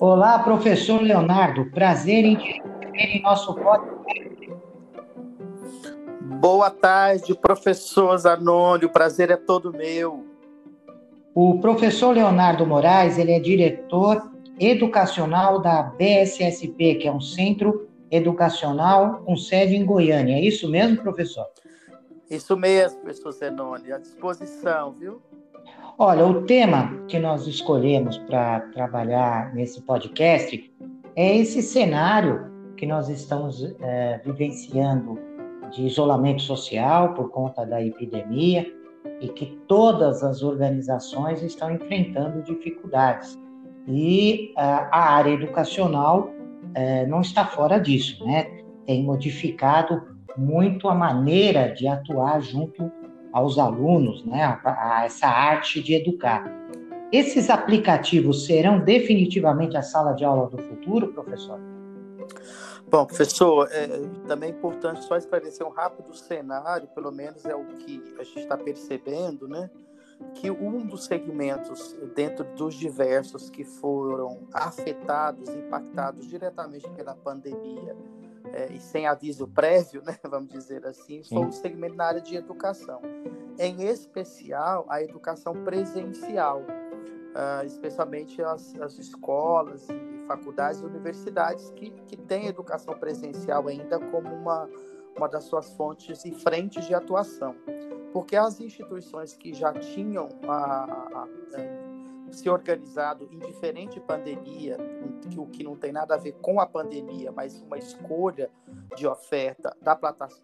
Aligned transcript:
Olá, 0.00 0.38
professor 0.38 1.02
Leonardo. 1.02 1.72
Prazer 1.72 2.24
em 2.24 2.36
te 2.36 2.52
receber 2.52 3.16
em 3.16 3.20
nosso 3.20 3.52
podcast. 3.52 4.52
Boa 6.40 6.70
tarde, 6.70 7.34
professor 7.34 8.16
Zanoni. 8.16 8.84
O 8.84 8.90
prazer 8.90 9.28
é 9.28 9.36
todo 9.36 9.72
meu. 9.72 10.24
O 11.34 11.58
professor 11.58 12.14
Leonardo 12.14 12.64
Moraes, 12.64 13.18
ele 13.18 13.32
é 13.32 13.40
diretor 13.40 14.30
educacional 14.60 15.60
da 15.60 15.82
BSSP, 15.82 16.94
que 16.94 17.08
é 17.08 17.12
um 17.12 17.20
centro 17.20 17.88
educacional 18.08 19.22
com 19.24 19.36
sede 19.36 19.74
em 19.74 19.84
Goiânia. 19.84 20.36
É 20.36 20.40
isso 20.40 20.68
mesmo, 20.70 21.02
professor? 21.02 21.46
Isso 22.30 22.56
mesmo, 22.56 23.00
professor 23.00 23.32
Zenoni. 23.32 23.90
À 23.90 23.98
disposição, 23.98 24.92
viu? 24.92 25.20
Olha, 26.00 26.24
o 26.24 26.42
tema 26.42 26.96
que 27.08 27.18
nós 27.18 27.48
escolhemos 27.48 28.18
para 28.18 28.60
trabalhar 28.72 29.52
nesse 29.52 29.82
podcast 29.82 30.72
é 31.16 31.36
esse 31.38 31.60
cenário 31.60 32.52
que 32.76 32.86
nós 32.86 33.08
estamos 33.08 33.64
é, 33.80 34.20
vivenciando 34.24 35.18
de 35.72 35.84
isolamento 35.86 36.42
social 36.42 37.14
por 37.14 37.32
conta 37.32 37.66
da 37.66 37.82
epidemia 37.82 38.72
e 39.20 39.26
que 39.26 39.58
todas 39.66 40.22
as 40.22 40.40
organizações 40.40 41.42
estão 41.42 41.68
enfrentando 41.72 42.42
dificuldades. 42.42 43.36
E 43.88 44.52
a, 44.56 44.96
a 44.96 45.14
área 45.14 45.32
educacional 45.32 46.30
é, 46.76 47.06
não 47.06 47.22
está 47.22 47.44
fora 47.44 47.76
disso, 47.76 48.24
né? 48.24 48.44
Tem 48.86 49.02
modificado 49.02 50.00
muito 50.36 50.88
a 50.88 50.94
maneira 50.94 51.74
de 51.74 51.88
atuar 51.88 52.40
junto 52.40 52.88
aos 53.32 53.58
alunos, 53.58 54.24
né, 54.24 54.42
a, 54.42 55.00
a 55.00 55.04
essa 55.04 55.26
arte 55.26 55.82
de 55.82 55.94
educar. 55.94 56.44
Esses 57.10 57.48
aplicativos 57.48 58.44
serão 58.44 58.80
definitivamente 58.80 59.76
a 59.76 59.82
sala 59.82 60.12
de 60.12 60.24
aula 60.24 60.48
do 60.48 60.58
futuro, 60.58 61.08
professor? 61.08 61.58
Bom, 62.90 63.04
professor, 63.04 63.68
é, 63.70 63.86
também 64.26 64.50
é 64.50 64.52
importante 64.52 65.04
só 65.04 65.16
esclarecer 65.16 65.66
um 65.66 65.70
rápido 65.70 66.14
cenário, 66.14 66.88
pelo 66.88 67.10
menos 67.10 67.44
é 67.44 67.54
o 67.54 67.64
que 67.64 68.02
a 68.18 68.24
gente 68.24 68.40
está 68.40 68.56
percebendo, 68.56 69.46
né? 69.46 69.70
Que 70.34 70.50
um 70.50 70.86
dos 70.86 71.04
segmentos 71.04 71.96
dentro 72.14 72.44
dos 72.56 72.74
diversos 72.74 73.50
que 73.50 73.64
foram 73.64 74.40
afetados, 74.52 75.48
impactados 75.50 76.26
diretamente 76.26 76.88
pela 76.90 77.14
pandemia 77.14 77.94
é, 78.52 78.72
e 78.72 78.80
sem 78.80 79.06
aviso 79.06 79.46
prévio, 79.46 80.02
né, 80.06 80.16
vamos 80.24 80.50
dizer 80.50 80.86
assim, 80.86 81.22
foi 81.22 81.46
o 81.46 81.52
segmento 81.52 81.96
na 81.96 82.04
área 82.04 82.20
de 82.20 82.36
educação. 82.36 83.00
Em 83.58 83.84
especial, 83.84 84.86
a 84.88 85.02
educação 85.02 85.64
presencial, 85.64 86.60
uh, 86.60 87.64
especialmente 87.66 88.40
as, 88.42 88.74
as, 88.80 88.98
escolas 88.98 89.88
e 89.88 90.26
faculdades 90.26 90.80
e 90.80 90.84
universidades 90.84 91.70
que, 91.70 91.90
que 92.06 92.16
têm 92.16 92.46
educação 92.46 92.94
presencial 92.98 93.66
ainda 93.66 93.98
como 93.98 94.28
uma, 94.28 94.68
uma 95.16 95.28
das 95.28 95.44
suas 95.44 95.72
fontes 95.72 96.24
e 96.24 96.32
frentes 96.32 96.86
de 96.86 96.94
atuação. 96.94 97.56
Porque 98.12 98.36
as 98.36 98.60
instituições 98.60 99.36
que 99.36 99.52
já 99.52 99.72
tinham 99.72 100.28
a, 100.46 100.54
a, 100.54 101.22
a 101.22 101.28
se 102.30 102.48
organizado 102.48 103.28
em 103.30 103.38
diferente 103.38 104.00
pandemia, 104.00 104.76
o 105.36 105.46
que 105.46 105.62
não 105.62 105.76
tem 105.76 105.92
nada 105.92 106.14
a 106.14 106.18
ver 106.18 106.32
com 106.40 106.60
a 106.60 106.66
pandemia, 106.66 107.32
mas 107.32 107.60
uma 107.62 107.78
escolha 107.78 108.50
de 108.96 109.06
oferta 109.06 109.76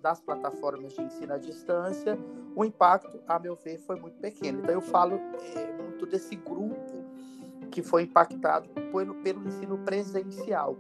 das 0.01 0.21
plataformas 0.21 0.95
de 0.95 1.03
ensino 1.03 1.35
à 1.35 1.39
distância, 1.39 2.19
o 2.55 2.65
impacto, 2.65 3.21
a 3.27 3.39
meu 3.39 3.57
ver, 3.57 3.79
foi 3.79 3.99
muito 3.99 4.19
pequeno. 4.19 4.61
Então 4.61 4.75
eu 4.75 4.81
falo 4.81 5.17
é, 5.57 5.83
muito 5.83 6.07
desse 6.07 6.37
grupo 6.37 7.05
que 7.71 7.83
foi 7.83 8.03
impactado 8.03 8.69
pelo, 8.69 9.15
pelo 9.17 9.47
ensino 9.47 9.79
presencial. 9.79 10.77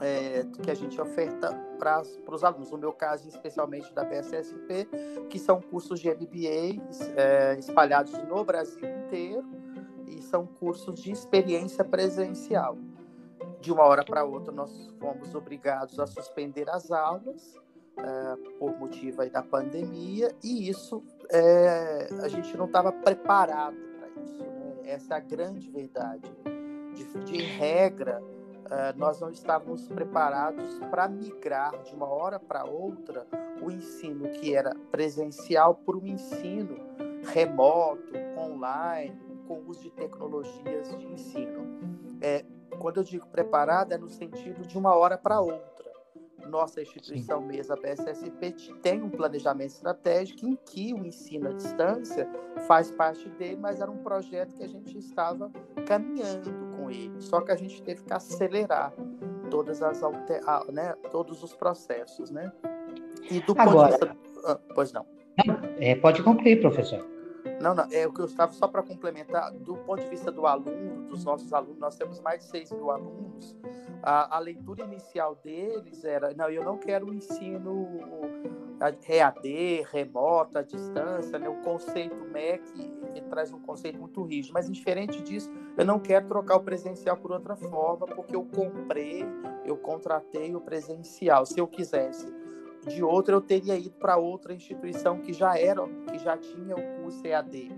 É, 0.00 0.44
que 0.60 0.72
a 0.72 0.74
gente 0.74 1.00
oferta 1.00 1.54
para 1.78 2.02
os 2.34 2.42
alunos. 2.42 2.72
No 2.72 2.78
meu 2.78 2.92
caso, 2.92 3.28
especialmente 3.28 3.94
da 3.94 4.04
PSSP, 4.04 4.88
que 5.30 5.38
são 5.38 5.60
cursos 5.60 6.00
de 6.00 6.10
MBA 6.10 6.82
é, 7.16 7.56
espalhados 7.56 8.12
no 8.24 8.44
Brasil 8.44 8.84
inteiro, 8.84 9.61
são 10.32 10.46
cursos 10.46 10.98
de 10.98 11.12
experiência 11.12 11.84
presencial. 11.84 12.78
De 13.60 13.70
uma 13.70 13.84
hora 13.84 14.02
para 14.02 14.24
outra, 14.24 14.50
nós 14.50 14.90
fomos 14.98 15.34
obrigados 15.34 15.98
a 16.00 16.06
suspender 16.06 16.70
as 16.70 16.90
aulas 16.90 17.54
é, 17.98 18.36
por 18.58 18.74
motivo 18.78 19.28
da 19.28 19.42
pandemia, 19.42 20.34
e 20.42 20.70
isso 20.70 21.04
é, 21.30 22.08
a 22.22 22.28
gente 22.28 22.56
não 22.56 22.64
estava 22.64 22.90
preparado 22.90 23.76
para 23.76 24.22
isso. 24.24 24.42
Né? 24.42 24.76
Essa 24.84 25.14
é 25.14 25.16
a 25.18 25.20
grande 25.20 25.70
verdade. 25.70 26.34
De, 26.94 27.04
de 27.24 27.42
regra, 27.42 28.22
é, 28.70 28.94
nós 28.94 29.20
não 29.20 29.28
estávamos 29.28 29.86
preparados 29.86 30.78
para 30.90 31.06
migrar 31.08 31.76
de 31.82 31.94
uma 31.94 32.06
hora 32.06 32.40
para 32.40 32.64
outra 32.64 33.26
o 33.60 33.70
ensino 33.70 34.30
que 34.30 34.54
era 34.54 34.74
presencial 34.90 35.74
para 35.74 35.96
o 35.96 36.06
ensino 36.06 36.78
remoto, 37.22 38.12
online, 38.36 39.21
com 39.46 39.54
o 39.54 39.68
uso 39.68 39.82
de 39.82 39.90
tecnologias 39.90 40.96
de 40.98 41.06
ensino. 41.06 41.78
É, 42.20 42.44
quando 42.78 42.98
eu 42.98 43.04
digo 43.04 43.26
preparada, 43.28 43.94
é 43.94 43.98
no 43.98 44.08
sentido 44.08 44.66
de 44.66 44.78
uma 44.78 44.94
hora 44.94 45.18
para 45.18 45.40
outra. 45.40 45.72
Nossa 46.48 46.82
instituição 46.82 47.40
Sim. 47.40 47.46
mesmo, 47.46 47.74
a 47.74 47.76
PSSP, 47.76 48.52
tem 48.82 49.02
um 49.02 49.10
planejamento 49.10 49.70
estratégico 49.70 50.46
em 50.46 50.56
que 50.56 50.92
o 50.92 51.04
ensino 51.04 51.48
à 51.48 51.52
distância 51.52 52.28
faz 52.66 52.90
parte 52.90 53.28
dele, 53.30 53.56
mas 53.60 53.80
era 53.80 53.90
um 53.90 53.98
projeto 53.98 54.54
que 54.54 54.62
a 54.62 54.68
gente 54.68 54.98
estava 54.98 55.50
caminhando 55.86 56.50
com 56.76 56.90
ele. 56.90 57.20
Só 57.20 57.40
que 57.40 57.52
a 57.52 57.56
gente 57.56 57.80
teve 57.82 58.02
que 58.02 58.12
acelerar 58.12 58.92
todas 59.50 59.82
as 59.82 60.02
alter... 60.02 60.42
né, 60.72 60.94
todos 61.10 61.42
os 61.42 61.54
processos, 61.54 62.30
né? 62.30 62.52
E 63.30 63.40
do 63.40 63.54
Agora, 63.56 63.98
ponto 63.98 64.06
de 64.06 64.12
vista... 64.12 64.42
Ah, 64.44 64.58
pois 64.74 64.92
não. 64.92 65.06
É, 65.78 65.94
pode 65.94 66.22
concluir, 66.22 66.60
professor. 66.60 67.11
Não, 67.60 67.74
não, 67.74 67.86
é 67.90 68.06
o 68.06 68.12
que 68.12 68.20
eu 68.20 68.26
estava 68.26 68.52
só 68.52 68.68
para 68.68 68.82
complementar, 68.82 69.52
do 69.52 69.76
ponto 69.78 70.02
de 70.02 70.08
vista 70.08 70.30
do 70.30 70.46
aluno, 70.46 71.08
dos 71.08 71.24
nossos 71.24 71.52
alunos, 71.52 71.78
nós 71.78 71.96
temos 71.96 72.20
mais 72.20 72.40
de 72.40 72.50
6 72.50 72.72
mil 72.72 72.90
alunos, 72.90 73.56
a, 74.02 74.36
a 74.36 74.38
leitura 74.38 74.84
inicial 74.84 75.34
deles 75.36 76.04
era, 76.04 76.32
não, 76.34 76.48
eu 76.48 76.64
não 76.64 76.76
quero 76.78 77.08
o 77.08 77.14
ensino 77.14 77.88
EAD, 79.08 79.86
remoto, 79.90 80.58
à 80.58 80.62
distância, 80.62 81.38
né? 81.38 81.48
o 81.48 81.60
conceito 81.62 82.24
MEC 82.26 82.92
traz 83.32 83.50
um 83.50 83.58
conceito 83.60 83.98
muito 83.98 84.22
rígido, 84.22 84.52
mas 84.52 84.70
diferente 84.70 85.22
disso, 85.22 85.50
eu 85.76 85.86
não 85.86 85.98
quero 85.98 86.26
trocar 86.26 86.56
o 86.56 86.60
presencial 86.60 87.16
por 87.16 87.32
outra 87.32 87.56
forma, 87.56 88.06
porque 88.06 88.36
eu 88.36 88.44
comprei, 88.44 89.24
eu 89.64 89.74
contratei 89.78 90.54
o 90.54 90.60
presencial, 90.60 91.46
se 91.46 91.58
eu 91.58 91.66
quisesse 91.66 92.30
de 92.86 93.02
outra, 93.02 93.34
eu 93.34 93.40
teria 93.40 93.76
ido 93.76 93.96
para 93.96 94.16
outra 94.16 94.52
instituição 94.52 95.18
que 95.18 95.32
já 95.32 95.58
era, 95.58 95.86
que 96.10 96.18
já 96.18 96.36
tinha 96.36 96.76
o 96.76 97.02
curso 97.02 97.26
EAD. 97.26 97.72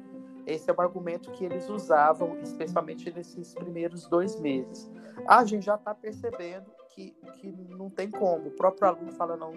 Esse 0.46 0.70
é 0.70 0.74
o 0.74 0.80
argumento 0.80 1.30
que 1.32 1.44
eles 1.44 1.68
usavam, 1.68 2.38
especialmente 2.42 3.10
nesses 3.10 3.54
primeiros 3.54 4.06
dois 4.06 4.38
meses. 4.38 4.90
A 5.26 5.44
gente 5.44 5.64
já 5.64 5.74
está 5.74 5.94
percebendo 5.94 6.70
que, 6.90 7.12
que 7.40 7.50
não 7.70 7.88
tem 7.88 8.10
como. 8.10 8.48
O 8.48 8.50
próprio 8.50 8.88
aluno 8.88 9.12
fala, 9.12 9.36
não, 9.36 9.52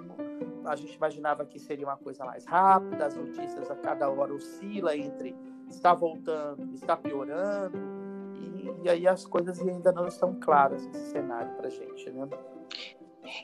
a 0.65 0.75
gente 0.75 0.95
imaginava 0.95 1.45
que 1.45 1.59
seria 1.59 1.85
uma 1.85 1.97
coisa 1.97 2.23
mais 2.25 2.45
rápida, 2.45 3.05
as 3.05 3.15
notícias 3.15 3.69
a 3.69 3.75
cada 3.75 4.09
hora 4.09 4.33
oscila 4.33 4.95
entre 4.95 5.35
está 5.69 5.93
voltando, 5.93 6.73
está 6.73 6.95
piorando, 6.95 7.77
e, 8.35 8.85
e 8.85 8.89
aí 8.89 9.07
as 9.07 9.25
coisas 9.25 9.59
ainda 9.59 9.91
não 9.91 10.07
estão 10.07 10.33
claras 10.39 10.85
nesse 10.87 11.11
cenário 11.11 11.53
para 11.55 11.67
a 11.67 11.69
gente, 11.69 12.09
né? 12.11 12.27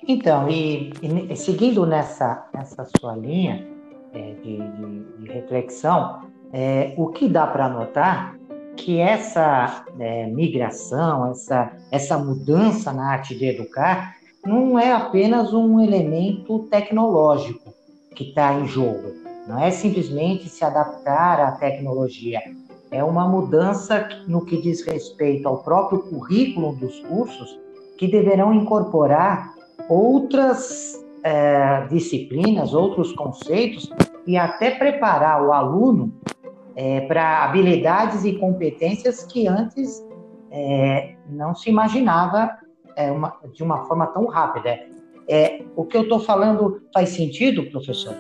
Então, 0.08 0.50
e, 0.50 0.92
e 1.30 1.36
seguindo 1.36 1.86
nessa, 1.86 2.46
nessa 2.54 2.88
sua 3.00 3.16
linha 3.16 3.68
é, 4.14 4.34
de, 4.44 4.58
de, 4.58 5.04
de, 5.20 5.32
reflexão, 5.32 6.22
é, 6.52 6.94
o 6.98 7.08
que 7.08 7.28
dá 7.28 7.48
para 7.48 7.70
notar 7.70 8.36
que 8.76 9.00
essa 9.00 9.86
é, 10.00 10.28
migração, 10.28 11.32
essa, 11.32 11.72
essa 11.92 12.18
mudança 12.18 12.92
na 12.92 13.12
arte 13.12 13.36
de 13.36 13.46
educar, 13.46 14.16
não 14.46 14.78
é 14.78 14.92
apenas 14.92 15.54
um 15.54 15.80
elemento 15.80 16.60
tecnológico 16.70 17.74
que 18.16 18.26
está 18.26 18.54
em 18.54 18.68
jogo. 18.68 19.14
Não 19.48 19.60
é 19.60 19.72
simplesmente 19.72 20.50
se 20.50 20.64
adaptar 20.64 21.40
à 21.40 21.52
tecnologia. 21.54 22.42
É 22.92 23.04
uma 23.04 23.28
mudança 23.28 24.08
no 24.28 24.46
que 24.46 24.62
diz 24.62 24.86
respeito 24.86 25.48
ao 25.48 25.64
próprio 25.64 26.00
currículo 26.00 26.76
dos 26.76 27.00
cursos, 27.02 27.60
que 27.98 28.08
deverão 28.08 28.54
incorporar 28.54 29.53
outras 29.90 31.04
é, 31.24 31.86
disciplinas, 31.88 32.74
outros 32.74 33.14
conceitos 33.14 33.90
e 34.26 34.38
até 34.38 34.72
preparar 34.72 35.44
o 35.44 35.52
aluno 35.52 36.14
é, 36.76 37.02
para 37.02 37.44
habilidades 37.44 38.26
e 38.26 38.34
competências 38.34 39.24
que 39.24 39.48
antes 39.48 40.06
é, 40.52 41.16
não 41.30 41.56
se 41.56 41.70
imaginava 41.70 42.58
é, 42.96 43.12
uma, 43.12 43.38
de 43.54 43.64
uma 43.64 43.86
forma 43.86 44.08
tão 44.08 44.28
rápida. 44.28 44.80
É, 45.28 45.64
o 45.76 45.86
que 45.86 45.96
eu 45.96 46.04
estou 46.04 46.20
falando 46.20 46.82
faz 46.94 47.10
sentido, 47.10 47.70
professor? 47.72 48.16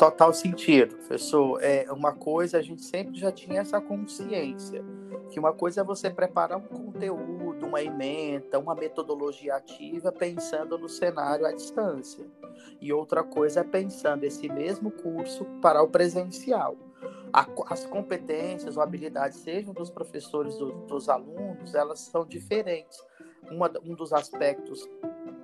Total 0.00 0.32
sentido, 0.32 0.96
professor. 0.96 1.62
É 1.62 1.84
uma 1.92 2.14
coisa, 2.14 2.56
a 2.56 2.62
gente 2.62 2.82
sempre 2.82 3.18
já 3.18 3.30
tinha 3.30 3.60
essa 3.60 3.78
consciência, 3.82 4.82
que 5.28 5.38
uma 5.38 5.52
coisa 5.52 5.82
é 5.82 5.84
você 5.84 6.08
preparar 6.08 6.56
um 6.56 6.62
conteúdo, 6.62 7.66
uma 7.66 7.82
ementa, 7.82 8.58
uma 8.58 8.74
metodologia 8.74 9.56
ativa 9.56 10.10
pensando 10.10 10.78
no 10.78 10.88
cenário 10.88 11.44
à 11.44 11.52
distância. 11.52 12.26
E 12.80 12.90
outra 12.94 13.22
coisa 13.22 13.60
é 13.60 13.62
pensando 13.62 14.24
esse 14.24 14.48
mesmo 14.48 14.90
curso 14.90 15.44
para 15.60 15.82
o 15.82 15.88
presencial. 15.88 16.78
as 17.68 17.84
competências 17.84 18.78
ou 18.78 18.82
habilidades, 18.82 19.40
sejam 19.40 19.74
dos 19.74 19.90
professores 19.90 20.56
do, 20.56 20.72
dos 20.86 21.10
alunos, 21.10 21.74
elas 21.74 22.00
são 22.00 22.24
diferentes. 22.24 22.98
Uma, 23.50 23.70
um 23.84 23.94
dos 23.94 24.14
aspectos, 24.14 24.88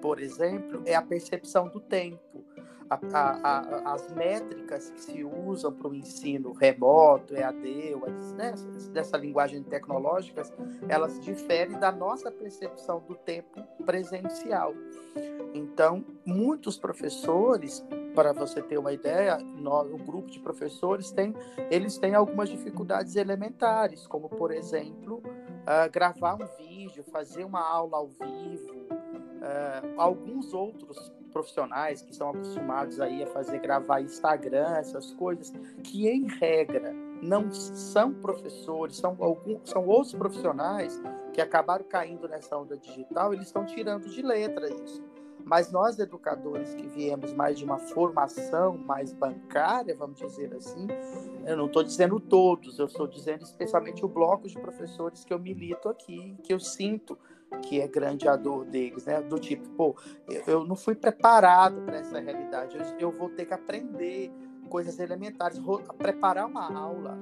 por 0.00 0.18
exemplo, 0.18 0.80
é 0.86 0.94
a 0.94 1.02
percepção 1.02 1.68
do 1.68 1.78
tempo 1.78 2.45
a, 2.90 2.98
a, 3.42 3.94
as 3.94 4.12
métricas 4.12 4.90
que 4.90 5.00
se 5.00 5.24
usam 5.24 5.72
para 5.72 5.88
o 5.88 5.94
ensino 5.94 6.52
remoto, 6.52 7.34
EAD, 7.34 7.96
né, 8.36 8.54
dessa 8.92 9.16
linguagem 9.16 9.62
tecnológica, 9.62 10.42
elas 10.88 11.18
diferem 11.20 11.78
da 11.78 11.90
nossa 11.90 12.30
percepção 12.30 13.00
do 13.00 13.14
tempo 13.14 13.62
presencial. 13.84 14.74
Então, 15.54 16.04
muitos 16.24 16.76
professores, 16.76 17.84
para 18.14 18.32
você 18.32 18.62
ter 18.62 18.78
uma 18.78 18.92
ideia, 18.92 19.38
o 19.38 19.98
grupo 19.98 20.30
de 20.30 20.38
professores 20.38 21.10
tem, 21.10 21.34
eles 21.70 21.98
têm 21.98 22.14
algumas 22.14 22.48
dificuldades 22.48 23.16
elementares, 23.16 24.06
como 24.06 24.28
por 24.28 24.50
exemplo, 24.50 25.22
uh, 25.24 25.90
gravar 25.90 26.34
um 26.34 26.46
vídeo, 26.58 27.02
fazer 27.04 27.44
uma 27.44 27.66
aula 27.66 27.96
ao 27.96 28.08
vivo, 28.08 28.72
uh, 28.72 29.94
alguns 29.96 30.52
outros 30.52 31.10
profissionais 31.36 32.00
que 32.00 32.12
estão 32.12 32.30
acostumados 32.30 32.98
aí 32.98 33.22
a 33.22 33.26
fazer 33.26 33.58
gravar 33.58 34.00
Instagram, 34.00 34.78
essas 34.78 35.12
coisas, 35.12 35.52
que 35.84 36.08
em 36.08 36.26
regra 36.26 36.94
não 37.20 37.50
são 37.52 38.14
professores, 38.14 38.96
são 38.96 39.14
alguns, 39.20 39.68
são 39.68 39.86
outros 39.86 40.14
profissionais 40.14 40.98
que 41.34 41.40
acabaram 41.42 41.84
caindo 41.84 42.26
nessa 42.26 42.56
onda 42.56 42.78
digital, 42.78 43.34
eles 43.34 43.48
estão 43.48 43.66
tirando 43.66 44.08
de 44.08 44.22
letra 44.22 44.66
isso. 44.72 45.04
Mas 45.44 45.70
nós, 45.70 45.98
educadores 45.98 46.74
que 46.74 46.86
viemos 46.88 47.34
mais 47.34 47.58
de 47.58 47.64
uma 47.66 47.78
formação 47.78 48.78
mais 48.78 49.12
bancária, 49.12 49.94
vamos 49.94 50.18
dizer 50.18 50.54
assim, 50.54 50.86
eu 51.44 51.56
não 51.56 51.66
estou 51.66 51.84
dizendo 51.84 52.18
todos, 52.18 52.78
eu 52.78 52.86
estou 52.86 53.06
dizendo 53.06 53.42
especialmente 53.42 54.02
o 54.04 54.08
bloco 54.08 54.48
de 54.48 54.58
professores 54.58 55.22
que 55.22 55.34
eu 55.34 55.38
milito 55.38 55.88
aqui, 55.90 56.34
que 56.42 56.52
eu 56.52 56.58
sinto 56.58 57.16
que 57.62 57.80
é 57.80 57.88
grande 57.88 58.28
a 58.28 58.36
dor 58.36 58.64
deles, 58.64 59.04
né? 59.04 59.20
Do 59.22 59.38
tipo, 59.38 59.68
pô, 59.70 59.96
eu 60.46 60.64
não 60.64 60.76
fui 60.76 60.94
preparado 60.94 61.80
para 61.82 61.98
essa 61.98 62.18
realidade, 62.20 62.76
eu, 62.98 63.10
vou 63.10 63.28
ter 63.30 63.46
que 63.46 63.54
aprender 63.54 64.32
coisas 64.66 64.98
elementares, 64.98 65.60
preparar 65.96 66.46
uma 66.46 66.76
aula 66.76 67.16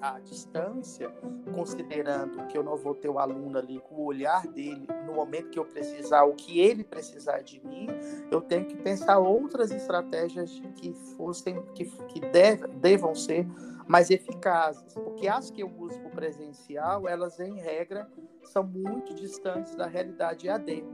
à, 0.00 0.16
à, 0.16 0.20
distância, 0.20 1.10
considerando 1.54 2.46
que 2.46 2.58
eu 2.58 2.62
não 2.62 2.76
vou 2.76 2.94
ter 2.94 3.08
o 3.08 3.18
aluno 3.18 3.58
ali 3.58 3.80
com 3.80 3.96
o 3.96 4.04
olhar 4.04 4.46
dele 4.46 4.86
no 5.06 5.14
momento 5.14 5.48
que 5.48 5.58
eu 5.58 5.64
precisar, 5.64 6.24
o 6.24 6.34
que 6.34 6.60
ele 6.60 6.84
precisar 6.84 7.40
de 7.40 7.58
mim, 7.66 7.88
eu 8.30 8.42
tenho 8.42 8.66
que 8.66 8.76
pensar 8.76 9.18
outras 9.18 9.70
estratégias 9.70 10.60
que 10.76 10.92
fossem, 11.16 11.62
que, 11.74 11.86
que 11.86 12.20
deve, 12.20 12.68
devam 12.68 13.14
ser 13.14 13.46
mais 13.86 14.10
eficazes, 14.10 14.92
porque 14.92 15.26
as 15.26 15.50
que 15.50 15.62
eu 15.62 15.72
uso 15.78 15.98
para 16.00 16.10
presencial, 16.10 17.08
elas 17.08 17.40
em 17.40 17.54
regra 17.54 18.06
são 18.48 18.64
muito 18.64 19.14
distantes 19.14 19.74
da 19.74 19.86
realidade 19.86 20.48
EAD. 20.48 20.84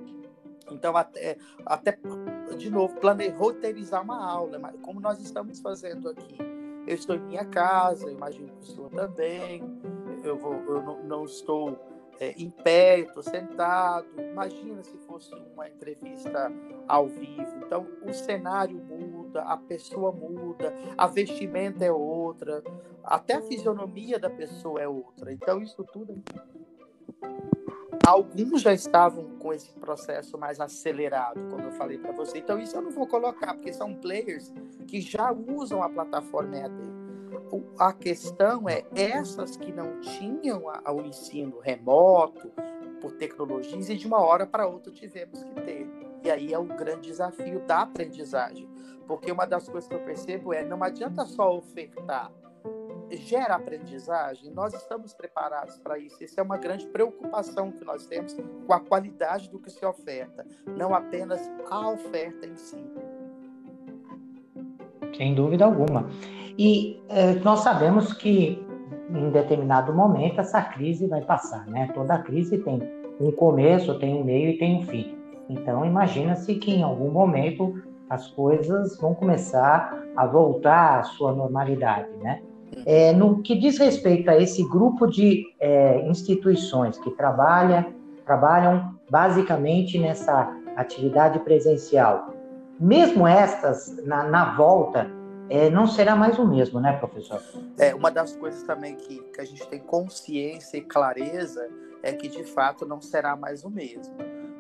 Então, 0.71 0.97
até, 0.97 1.37
até 1.67 1.99
de 2.57 2.71
novo, 2.71 2.95
planejar, 2.97 3.37
roteirizar 3.37 4.03
uma 4.03 4.25
aula, 4.25 4.59
como 4.83 5.01
nós 5.01 5.21
estamos 5.21 5.61
fazendo 5.61 6.09
aqui. 6.09 6.39
Eu 6.87 6.95
estou 6.95 7.17
em 7.17 7.21
minha 7.21 7.45
casa, 7.45 8.11
imagino 8.11 8.53
que 8.57 8.63
o 8.63 8.75
senhor 8.75 8.91
também. 8.91 9.63
Eu, 10.23 10.37
vou, 10.37 10.55
eu 10.55 10.83
não, 10.83 11.03
não 11.03 11.25
estou 11.25 11.79
é, 12.21 12.33
em 12.33 12.51
pé, 12.51 13.01
estou 13.01 13.23
sentado. 13.23 14.07
Imagina 14.19 14.83
se 14.83 14.97
fosse 14.99 15.35
uma 15.55 15.69
entrevista 15.69 16.53
ao 16.87 17.09
vivo. 17.09 17.57
Então, 17.65 17.87
o 18.07 18.13
cenário 18.13 18.77
muda, 18.77 19.43
a 19.43 19.57
pessoa 19.57 20.13
muda, 20.13 20.75
a 20.97 21.07
vestimenta 21.07 21.85
é 21.85 21.93
outra, 21.93 22.63
até 23.03 23.35
a 23.35 23.43
fisionomia 23.43 24.19
da 24.19 24.31
pessoa 24.31 24.81
é 24.81 24.89
outra. 24.89 25.33
Então, 25.33 25.63
isso 25.63 25.83
tudo. 25.85 26.23
Alguns 28.07 28.61
já 28.61 28.73
estavam 28.73 29.31
com 29.39 29.53
esse 29.53 29.73
processo 29.73 30.37
mais 30.37 30.61
acelerado, 30.61 31.41
como 31.49 31.63
eu 31.63 31.73
falei 31.73 31.99
para 31.99 32.13
você. 32.13 32.39
Então, 32.39 32.59
isso 32.59 32.77
eu 32.77 32.83
não 32.83 32.91
vou 32.91 33.07
colocar, 33.07 33.55
porque 33.55 33.73
são 33.73 33.95
players 33.95 34.53
que 34.87 35.01
já 35.01 35.33
usam 35.33 35.83
a 35.83 35.89
plataforma 35.89 36.57
EAD 36.57 36.95
a 37.79 37.93
questão 37.93 38.69
é 38.69 38.85
essas 38.95 39.57
que 39.57 39.73
não 39.73 40.01
tinham 40.01 40.65
o 40.65 41.01
ensino 41.03 41.59
remoto 41.61 42.51
por 43.01 43.13
tecnologias 43.13 43.89
e 43.91 43.97
de 43.97 44.07
uma 44.07 44.21
hora 44.21 44.47
para 44.47 44.67
outra 44.67 44.93
tivemos 44.93 45.43
que 45.43 45.55
ter. 45.63 45.87
E 46.23 46.31
aí 46.31 46.53
é 46.53 46.59
o 46.59 46.65
grande 46.65 47.09
desafio 47.09 47.61
da 47.61 47.83
aprendizagem, 47.83 48.69
porque 49.07 49.31
uma 49.31 49.45
das 49.47 49.69
coisas 49.69 49.89
que 49.89 49.95
eu 49.95 50.05
percebo 50.05 50.53
é 50.55 50.65
não 50.65 50.83
adianta 50.83 51.25
só 51.27 51.57
ofertar, 51.57 52.33
gera 53.11 53.55
aprendizagem. 53.55 54.51
Nós 54.51 54.75
estamos 54.75 55.13
preparados 55.13 55.79
para 55.79 55.99
isso. 55.99 56.23
Essa 56.23 56.41
é 56.41 56.45
uma 56.45 56.59
grande 56.59 56.87
preocupação 56.87 57.71
que 57.71 57.85
nós 57.85 58.07
temos 58.07 58.35
com 58.67 58.73
a 58.73 58.81
qualidade 58.81 59.51
do 59.51 59.59
que 59.59 59.71
se 59.71 59.85
oferta, 59.85 60.47
não 60.67 60.95
apenas 60.95 61.41
a 61.71 61.91
oferta 61.91 62.47
em 62.47 62.57
si. 62.57 62.85
Sem 65.17 65.35
dúvida 65.35 65.65
alguma. 65.65 66.09
E 66.59 67.03
é, 67.09 67.35
nós 67.37 67.61
sabemos 67.61 68.13
que 68.13 68.65
em 69.11 69.31
determinado 69.31 69.93
momento 69.93 70.41
essa 70.41 70.63
crise 70.63 71.07
vai 71.07 71.23
passar, 71.23 71.67
né? 71.67 71.91
Toda 71.95 72.19
crise 72.19 72.59
tem 72.59 72.81
um 73.21 73.31
começo, 73.31 73.99
tem 73.99 74.15
um 74.15 74.25
meio 74.25 74.51
e 74.51 74.59
tem 74.59 74.79
um 74.79 74.83
fim. 74.83 75.17
Então 75.49 75.85
imagina-se 75.85 76.55
que 76.57 76.73
em 76.73 76.83
algum 76.83 77.11
momento 77.11 77.83
as 78.09 78.29
coisas 78.29 78.99
vão 78.99 79.15
começar 79.15 80.03
a 80.17 80.27
voltar 80.27 81.01
à 81.01 81.03
sua 81.03 81.33
normalidade, 81.33 82.11
né? 82.23 82.43
É, 82.87 83.13
no 83.13 83.43
que 83.43 83.55
diz 83.55 83.79
respeito 83.79 84.29
a 84.31 84.37
esse 84.37 84.63
grupo 84.69 85.07
de 85.07 85.45
é, 85.61 86.07
instituições 86.09 86.99
que 86.99 87.11
trabalha, 87.13 87.87
trabalham 88.25 88.95
basicamente 89.09 89.99
nessa 89.99 90.53
atividade 90.77 91.39
presencial, 91.41 92.35
mesmo 92.81 93.27
estas 93.27 93.97
na, 94.05 94.25
na 94.25 94.57
volta 94.57 95.09
é, 95.49 95.69
não 95.71 95.87
será 95.87 96.17
mais 96.17 96.39
o 96.39 96.47
mesmo, 96.47 96.81
né, 96.81 96.93
professor? 96.95 97.41
É, 97.79 97.95
uma 97.95 98.11
das 98.11 98.35
coisas 98.37 98.63
também 98.63 98.97
que, 98.97 99.21
que 99.21 99.41
a 99.41 99.45
gente 99.45 99.67
tem 99.69 99.79
consciência 99.79 100.79
e 100.79 100.81
clareza 100.81 101.69
é 102.03 102.13
que, 102.13 102.29
de 102.29 102.45
fato, 102.45 102.87
não 102.87 103.01
será 103.01 103.37
mais 103.37 103.65
o 103.65 103.71
mesmo. 103.71 104.15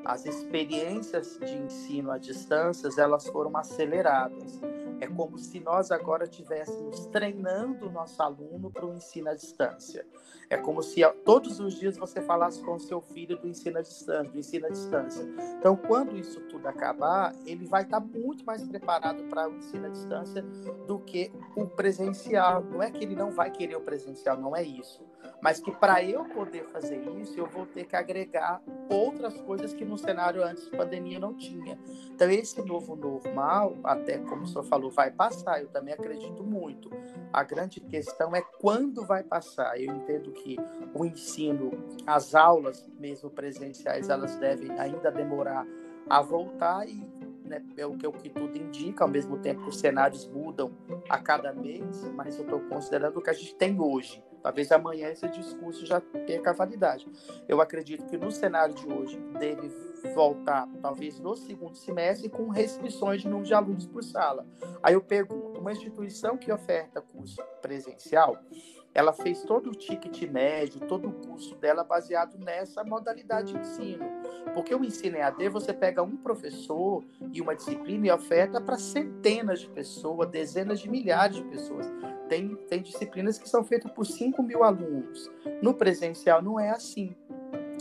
As 0.04 0.26
experiências 0.26 1.38
de 1.42 1.54
ensino 1.56 2.10
à 2.10 2.18
distância, 2.18 2.88
elas 2.98 3.26
foram 3.26 3.56
aceleradas. 3.56 4.60
É 5.04 5.06
como 5.06 5.36
se 5.36 5.60
nós 5.60 5.90
agora 5.90 6.24
estivéssemos 6.24 7.04
treinando 7.06 7.88
o 7.88 7.92
nosso 7.92 8.22
aluno 8.22 8.70
para 8.70 8.86
o 8.86 8.94
ensino 8.94 9.28
à 9.28 9.34
distância. 9.34 10.06
É 10.48 10.56
como 10.56 10.82
se 10.82 11.02
todos 11.26 11.60
os 11.60 11.74
dias 11.74 11.98
você 11.98 12.22
falasse 12.22 12.62
com 12.62 12.76
o 12.76 12.80
seu 12.80 13.02
filho 13.02 13.36
do 13.36 13.46
ensino 13.46 13.78
à 13.78 13.82
distância, 13.82 14.32
do 14.32 14.38
ensino 14.38 14.66
à 14.66 14.70
distância. 14.70 15.22
Então, 15.58 15.76
quando 15.76 16.16
isso 16.16 16.40
tudo 16.48 16.66
acabar, 16.66 17.34
ele 17.44 17.66
vai 17.66 17.82
estar 17.82 18.00
muito 18.00 18.46
mais 18.46 18.62
preparado 18.66 19.24
para 19.24 19.46
o 19.46 19.58
ensino 19.58 19.84
à 19.84 19.90
distância 19.90 20.40
do 20.86 20.98
que 20.98 21.30
o 21.54 21.66
presencial. 21.66 22.62
Não 22.62 22.82
é 22.82 22.90
que 22.90 23.04
ele 23.04 23.14
não 23.14 23.30
vai 23.30 23.50
querer 23.50 23.76
o 23.76 23.82
presencial, 23.82 24.38
não 24.38 24.56
é 24.56 24.62
isso. 24.62 25.04
Mas 25.40 25.60
que 25.60 25.70
para 25.70 26.02
eu 26.02 26.24
poder 26.24 26.64
fazer 26.70 27.02
isso, 27.20 27.38
eu 27.38 27.46
vou 27.46 27.66
ter 27.66 27.84
que 27.84 27.94
agregar 27.94 28.62
outras 28.88 29.38
coisas 29.42 29.74
que 29.74 29.84
no 29.84 29.98
cenário 29.98 30.42
antes 30.42 30.64
de 30.64 30.70
pandemia 30.70 31.18
não 31.18 31.34
tinha. 31.34 31.78
Então, 32.10 32.30
esse 32.30 32.62
novo 32.62 32.96
normal, 32.96 33.76
até 33.84 34.18
como 34.18 34.42
o 34.42 34.46
senhor 34.46 34.64
falou, 34.64 34.90
vai 34.94 35.10
passar. 35.10 35.60
Eu 35.60 35.68
também 35.68 35.92
acredito 35.92 36.42
muito. 36.42 36.90
A 37.32 37.42
grande 37.42 37.80
questão 37.80 38.34
é 38.34 38.42
quando 38.60 39.04
vai 39.04 39.22
passar. 39.22 39.80
Eu 39.80 39.94
entendo 39.94 40.32
que 40.32 40.56
o 40.94 41.04
ensino, 41.04 41.72
as 42.06 42.34
aulas 42.34 42.88
mesmo 42.98 43.30
presenciais, 43.30 44.08
elas 44.08 44.36
devem 44.36 44.70
ainda 44.78 45.10
demorar 45.10 45.66
a 46.08 46.20
voltar 46.20 46.86
e 46.88 47.02
né, 47.44 47.62
é 47.76 47.86
o 47.86 47.96
que, 47.96 48.06
o 48.06 48.12
que 48.12 48.30
tudo 48.30 48.56
indica, 48.56 49.04
ao 49.04 49.10
mesmo 49.10 49.38
tempo 49.38 49.62
que 49.62 49.68
os 49.68 49.78
cenários 49.78 50.26
mudam 50.26 50.72
a 51.08 51.18
cada 51.18 51.52
mês, 51.52 52.10
mas 52.14 52.38
eu 52.38 52.44
estou 52.44 52.60
considerando 52.60 53.18
o 53.18 53.22
que 53.22 53.30
a 53.30 53.34
gente 53.34 53.54
tem 53.54 53.78
hoje. 53.78 54.22
Talvez 54.42 54.70
amanhã 54.72 55.08
esse 55.08 55.26
discurso 55.28 55.86
já 55.86 56.00
perca 56.00 56.50
a 56.50 56.52
validade. 56.52 57.06
Eu 57.48 57.60
acredito 57.60 58.04
que 58.06 58.16
no 58.16 58.30
cenário 58.30 58.74
de 58.74 58.86
hoje 58.86 59.18
deve 59.38 59.70
voltar, 60.12 60.68
talvez 60.80 61.18
no 61.18 61.36
segundo 61.36 61.76
semestre, 61.76 62.28
com 62.28 62.48
restrições 62.48 63.22
de 63.22 63.28
número 63.28 63.46
de 63.46 63.54
alunos 63.54 63.86
por 63.86 64.02
sala. 64.02 64.46
Aí 64.82 64.94
eu 64.94 65.00
pergunto: 65.00 65.60
uma 65.60 65.72
instituição 65.72 66.36
que 66.36 66.52
oferta 66.52 67.00
curso 67.00 67.42
presencial, 67.62 68.38
ela 68.94 69.12
fez 69.12 69.42
todo 69.42 69.70
o 69.70 69.74
ticket 69.74 70.22
médio, 70.30 70.80
todo 70.86 71.08
o 71.08 71.12
curso 71.12 71.56
dela 71.56 71.82
baseado 71.82 72.38
nessa 72.38 72.84
modalidade 72.84 73.52
de 73.52 73.58
ensino. 73.58 74.04
Porque 74.54 74.72
o 74.72 74.84
ensino 74.84 75.16
EAD, 75.16 75.48
você 75.48 75.72
pega 75.72 76.02
um 76.02 76.16
professor 76.16 77.04
e 77.32 77.40
uma 77.40 77.56
disciplina 77.56 78.06
e 78.06 78.10
oferta 78.12 78.60
para 78.60 78.78
centenas 78.78 79.60
de 79.60 79.68
pessoas, 79.68 80.30
dezenas 80.30 80.78
de 80.78 80.88
milhares 80.88 81.36
de 81.36 81.44
pessoas. 81.44 81.90
Tem, 82.28 82.54
tem 82.68 82.80
disciplinas 82.82 83.36
que 83.36 83.48
são 83.48 83.64
feitas 83.64 83.90
por 83.90 84.06
5 84.06 84.40
mil 84.42 84.62
alunos. 84.62 85.30
No 85.60 85.74
presencial 85.74 86.40
não 86.40 86.58
é 86.58 86.70
assim. 86.70 87.16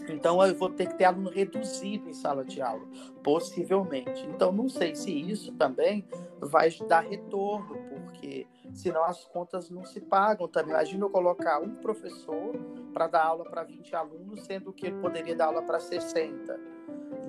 Então 0.10 0.44
eu 0.46 0.56
vou 0.56 0.70
ter 0.70 0.88
que 0.88 0.96
ter 0.96 1.06
aluno 1.06 1.30
reduzido 1.30 2.10
em 2.10 2.14
sala 2.14 2.44
de 2.44 2.62
aula, 2.62 2.86
possivelmente. 3.24 4.26
Então 4.28 4.52
não 4.52 4.68
sei 4.68 4.96
se 4.96 5.12
isso 5.12 5.52
também 5.54 6.06
vai 6.40 6.70
dar 6.88 7.02
retorno, 7.02 7.78
porque 7.90 8.48
senão 8.74 9.04
as 9.04 9.24
contas 9.26 9.70
não 9.70 9.86
se 9.86 10.02
pagam 10.02 10.48
também. 10.48 10.74
Imagina 10.74 11.06
eu 11.06 11.10
colocar 11.10 11.60
um 11.60 11.76
professor 11.76 12.56
para 12.94 13.08
dar 13.08 13.26
aula 13.26 13.46
para 13.46 13.64
20 13.64 13.96
alunos, 13.96 14.42
sendo 14.42 14.74
que 14.74 14.88
ele 14.88 15.00
poderia 15.00 15.36
dar 15.36 15.46
aula 15.46 15.62
para 15.62 15.80
60. 15.80 16.60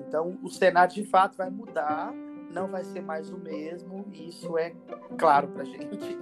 Então 0.07 0.37
o 0.43 0.49
cenário 0.49 0.93
de 0.93 1.03
fato 1.05 1.37
vai 1.37 1.49
mudar, 1.49 2.13
não 2.51 2.67
vai 2.67 2.83
ser 2.83 3.01
mais 3.01 3.29
o 3.29 3.37
mesmo, 3.37 4.05
e 4.11 4.29
isso 4.29 4.57
é 4.57 4.73
claro 5.17 5.47
para 5.49 5.63
a 5.63 5.65
gente. 5.65 6.17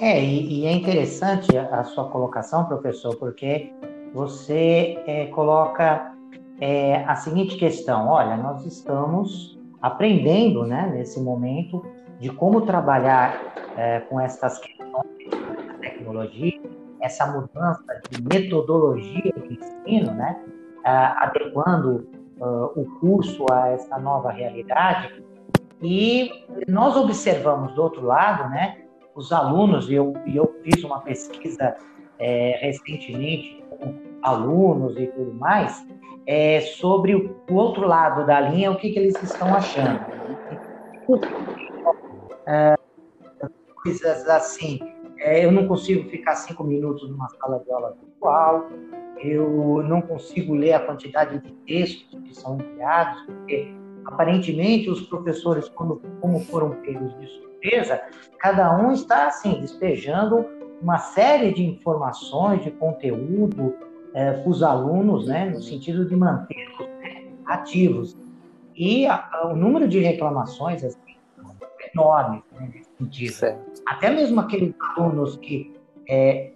É, 0.00 0.22
e, 0.22 0.60
e, 0.60 0.66
é 0.66 0.72
interessante 0.72 1.56
a 1.56 1.84
sua 1.84 2.08
colocação, 2.08 2.66
professor, 2.66 3.14
porque 3.16 3.72
você 4.12 5.02
é, 5.06 5.26
coloca 5.26 6.14
é, 6.60 7.04
a 7.04 7.14
seguinte 7.16 7.56
questão: 7.56 8.08
olha, 8.08 8.36
nós 8.36 8.64
estamos 8.66 9.58
aprendendo, 9.80 10.64
né, 10.64 10.90
nesse 10.94 11.20
momento, 11.20 11.84
de 12.20 12.30
como 12.30 12.60
trabalhar 12.62 13.54
é, 13.76 14.00
com 14.00 14.20
essas 14.20 14.58
questões 14.58 14.90
da 15.66 15.74
tecnologia, 15.80 16.60
essa 17.00 17.26
mudança 17.26 17.84
de 18.10 18.22
metodologia 18.22 19.32
de 19.32 19.54
ensino, 19.54 20.12
né, 20.12 20.40
adequando 20.84 22.06
uh, 22.40 22.80
o 22.80 22.84
curso 23.00 23.44
a 23.50 23.68
essa 23.68 23.98
nova 23.98 24.30
realidade. 24.30 25.22
E 25.80 26.30
nós 26.68 26.96
observamos 26.96 27.74
do 27.74 27.82
outro 27.82 28.04
lado, 28.04 28.48
né, 28.50 28.82
os 29.14 29.32
alunos, 29.32 29.90
e 29.90 29.94
eu, 29.94 30.14
eu 30.26 30.60
fiz 30.62 30.84
uma 30.84 31.00
pesquisa 31.00 31.76
é, 32.18 32.58
recentemente 32.60 33.62
com 33.70 33.94
alunos 34.22 34.96
e 34.98 35.06
tudo 35.08 35.34
mais, 35.34 35.86
é, 36.26 36.60
sobre 36.60 37.14
o, 37.14 37.36
outro 37.50 37.86
lado 37.86 38.26
da 38.26 38.40
linha, 38.40 38.70
o 38.70 38.76
que, 38.76 38.90
que 38.90 38.98
eles 38.98 39.20
estão 39.22 39.54
achando. 39.54 40.00
É, 42.46 42.76
coisas 43.82 44.28
assim, 44.28 44.80
é, 45.18 45.44
eu 45.44 45.52
não 45.52 45.66
consigo 45.66 46.08
ficar 46.08 46.36
cinco 46.36 46.64
minutos 46.64 47.08
numa 47.10 47.28
sala 47.28 47.60
de 47.60 47.72
aula 47.72 47.96
virtual, 48.00 48.66
eu 49.18 49.82
não 49.84 50.00
consigo 50.02 50.54
ler 50.54 50.74
a 50.74 50.80
quantidade 50.80 51.38
de 51.38 51.52
textos 51.66 52.20
que 52.24 52.34
são 52.34 52.58
enviados, 52.60 53.22
porque 53.22 53.72
aparentemente 54.04 54.90
os 54.90 55.02
professores, 55.02 55.68
quando, 55.68 56.02
como 56.20 56.40
foram 56.40 56.70
pegos 56.82 57.16
de 57.18 57.26
surpresa, 57.28 58.02
cada 58.38 58.76
um 58.76 58.92
está 58.92 59.26
assim 59.26 59.60
despejando 59.60 60.44
uma 60.82 60.98
série 60.98 61.52
de 61.52 61.64
informações, 61.64 62.62
de 62.64 62.70
conteúdo 62.72 63.76
é, 64.12 64.32
para 64.32 64.50
os 64.50 64.62
alunos, 64.62 65.26
né, 65.26 65.48
no 65.50 65.62
sentido 65.62 66.04
de 66.04 66.16
mantê-los 66.16 66.88
né, 67.00 67.24
ativos. 67.46 68.18
E 68.74 69.06
a, 69.06 69.28
a, 69.32 69.52
o 69.52 69.56
número 69.56 69.86
de 69.86 70.00
reclamações 70.00 70.82
assim, 70.82 70.98
é 71.80 71.90
enorme 71.94 72.42
né, 72.52 72.70
nesse 72.74 72.90
sentido. 72.98 73.32
Certo. 73.32 73.82
Até 73.86 74.10
mesmo 74.10 74.40
aqueles 74.40 74.74
alunos 74.96 75.36
que 75.36 75.72
é, 76.08 76.50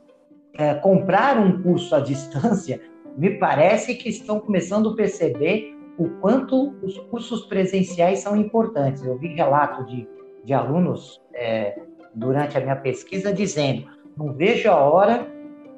é, 0.55 0.75
compraram 0.75 1.47
um 1.47 1.63
curso 1.63 1.95
à 1.95 2.01
distância, 2.01 2.81
me 3.17 3.39
parece 3.39 3.95
que 3.95 4.09
estão 4.09 4.41
começando 4.41 4.91
a 4.91 4.97
perceber 4.97 5.75
o 5.97 6.09
quanto 6.21 6.75
os 6.83 6.99
cursos 6.99 7.47
presenciais 7.47 8.19
são 8.19 8.37
importantes. 8.37 9.03
Eu 9.03 9.17
vi 9.17 9.29
relato 9.29 9.85
de, 9.85 10.07
de 10.45 10.53
alunos 10.53 11.23
é, 11.33 11.81
durante 12.15 12.59
a 12.59 12.61
minha 12.61 12.77
pesquisa 12.77 13.33
dizendo: 13.33 13.87
não 14.17 14.33
vejo 14.33 14.71
a 14.71 14.77
hora 14.77 15.27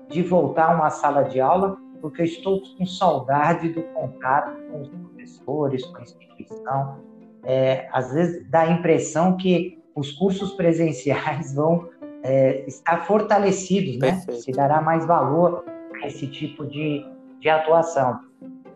de 0.09 0.23
voltar 0.23 0.71
a 0.71 0.75
uma 0.75 0.91
sala 0.91 1.23
de 1.23 1.41
aula, 1.41 1.77
porque 2.01 2.23
eu 2.23 2.27
estou 2.27 2.63
com 2.77 2.87
saudade 2.87 3.69
do 3.71 3.83
contato 3.83 4.57
com 4.71 4.83
os 4.83 4.89
professores, 4.89 5.85
com 5.87 5.99
a 5.99 6.03
instituição. 6.03 7.01
É, 7.45 7.89
às 7.93 8.13
vezes 8.13 8.49
dá 8.49 8.61
a 8.61 8.71
impressão 8.71 9.37
que 9.37 9.79
os 9.95 10.13
cursos 10.13 10.53
presenciais 10.53 11.53
vão 11.55 11.89
é, 12.23 12.65
estar 12.67 13.05
fortalecidos, 13.05 13.99
né? 13.99 14.21
Se 14.31 14.53
dará 14.53 14.81
mais 14.81 15.05
valor 15.07 15.65
a 16.03 16.07
esse 16.07 16.27
tipo 16.27 16.67
de, 16.67 17.05
de 17.41 17.49
atuação. 17.49 18.21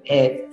É, 0.09 0.47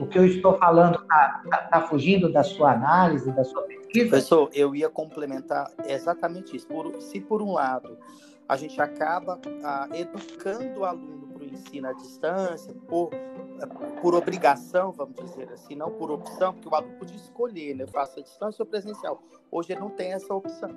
o 0.00 0.06
que 0.06 0.18
eu 0.18 0.26
estou 0.26 0.58
falando 0.58 1.00
está 1.00 1.42
tá, 1.48 1.56
tá 1.58 1.80
fugindo 1.82 2.32
da 2.32 2.42
sua 2.42 2.72
análise, 2.72 3.30
da 3.32 3.44
sua 3.44 3.62
pesquisa? 3.62 4.08
Professor, 4.08 4.50
eu 4.52 4.74
ia 4.74 4.88
complementar 4.88 5.70
exatamente 5.86 6.56
isso. 6.56 6.66
Por, 6.66 7.00
se 7.00 7.20
por 7.20 7.42
um 7.42 7.52
lado 7.52 7.96
a 8.52 8.56
gente 8.56 8.78
acaba 8.82 9.40
ah, 9.64 9.88
educando 9.94 10.80
o 10.80 10.84
aluno 10.84 11.26
para 11.28 11.42
o 11.42 11.46
ensino 11.46 11.88
à 11.88 11.92
distância, 11.94 12.74
por, 12.86 13.10
por 14.02 14.14
obrigação, 14.14 14.92
vamos 14.92 15.16
dizer 15.16 15.50
assim, 15.50 15.74
não 15.74 15.90
por 15.90 16.10
opção, 16.10 16.52
porque 16.52 16.68
o 16.68 16.74
aluno 16.74 16.98
podia 16.98 17.16
escolher, 17.16 17.74
né? 17.74 17.84
Eu 17.84 17.88
faço 17.88 18.20
a 18.20 18.22
distância 18.22 18.62
ou 18.62 18.66
presencial. 18.66 19.22
Hoje 19.50 19.72
ele 19.72 19.80
não 19.80 19.88
tem 19.88 20.12
essa 20.12 20.34
opção. 20.34 20.68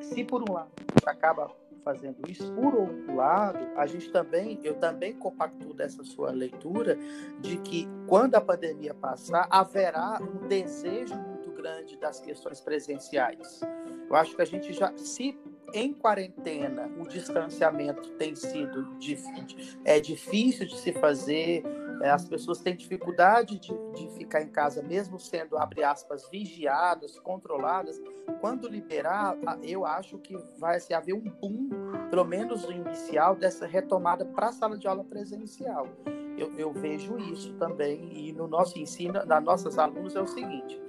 Se 0.00 0.24
por 0.24 0.48
um 0.48 0.54
lado 0.54 0.70
a 0.78 0.98
gente 0.98 1.06
acaba 1.06 1.50
fazendo 1.84 2.16
isso, 2.26 2.50
por 2.54 2.74
outro 2.74 3.14
lado, 3.14 3.58
a 3.76 3.86
gente 3.86 4.10
também, 4.10 4.58
eu 4.64 4.72
também 4.76 5.12
compacto 5.12 5.74
dessa 5.74 6.02
sua 6.04 6.30
leitura 6.30 6.96
de 7.40 7.58
que 7.58 7.86
quando 8.06 8.34
a 8.36 8.40
pandemia 8.40 8.94
passar, 8.94 9.46
haverá 9.50 10.18
um 10.22 10.48
desejo 10.48 11.14
muito 11.16 11.52
grande 11.52 11.98
das 11.98 12.18
questões 12.18 12.62
presenciais. 12.62 13.60
Eu 14.08 14.16
acho 14.16 14.34
que 14.34 14.40
a 14.40 14.46
gente 14.46 14.72
já, 14.72 14.90
se 14.96 15.38
em 15.74 15.92
quarentena 15.92 16.88
o 16.98 17.06
distanciamento 17.06 18.10
tem 18.12 18.34
sido 18.34 18.96
difícil, 18.96 19.80
é 19.84 19.98
difícil 19.98 20.66
de 20.66 20.78
se 20.78 20.92
fazer, 20.92 21.64
é, 22.00 22.10
as 22.10 22.24
pessoas 22.24 22.60
têm 22.60 22.76
dificuldade 22.76 23.58
de, 23.58 23.72
de 23.94 24.08
ficar 24.16 24.40
em 24.40 24.48
casa, 24.48 24.82
mesmo 24.82 25.18
sendo, 25.18 25.58
abre 25.58 25.82
aspas, 25.82 26.28
vigiadas, 26.30 27.18
controladas. 27.18 28.00
Quando 28.40 28.68
liberar, 28.68 29.36
eu 29.62 29.84
acho 29.84 30.18
que 30.18 30.36
vai 30.58 30.78
se 30.78 30.94
haver 30.94 31.14
um 31.14 31.28
boom, 31.28 31.68
pelo 32.10 32.24
menos 32.24 32.64
no 32.64 32.72
inicial, 32.72 33.34
dessa 33.34 33.66
retomada 33.66 34.24
para 34.24 34.48
a 34.48 34.52
sala 34.52 34.78
de 34.78 34.86
aula 34.86 35.04
presencial. 35.04 35.88
Eu, 36.36 36.52
eu, 36.58 36.72
vejo 36.72 37.16
isso 37.16 37.54
também, 37.54 38.10
e 38.12 38.32
no 38.32 38.48
nosso 38.48 38.78
ensino, 38.78 39.24
das 39.24 39.42
nossas 39.42 39.78
alunos, 39.78 40.16
é 40.16 40.20
o 40.20 40.26
seguinte: 40.26 40.80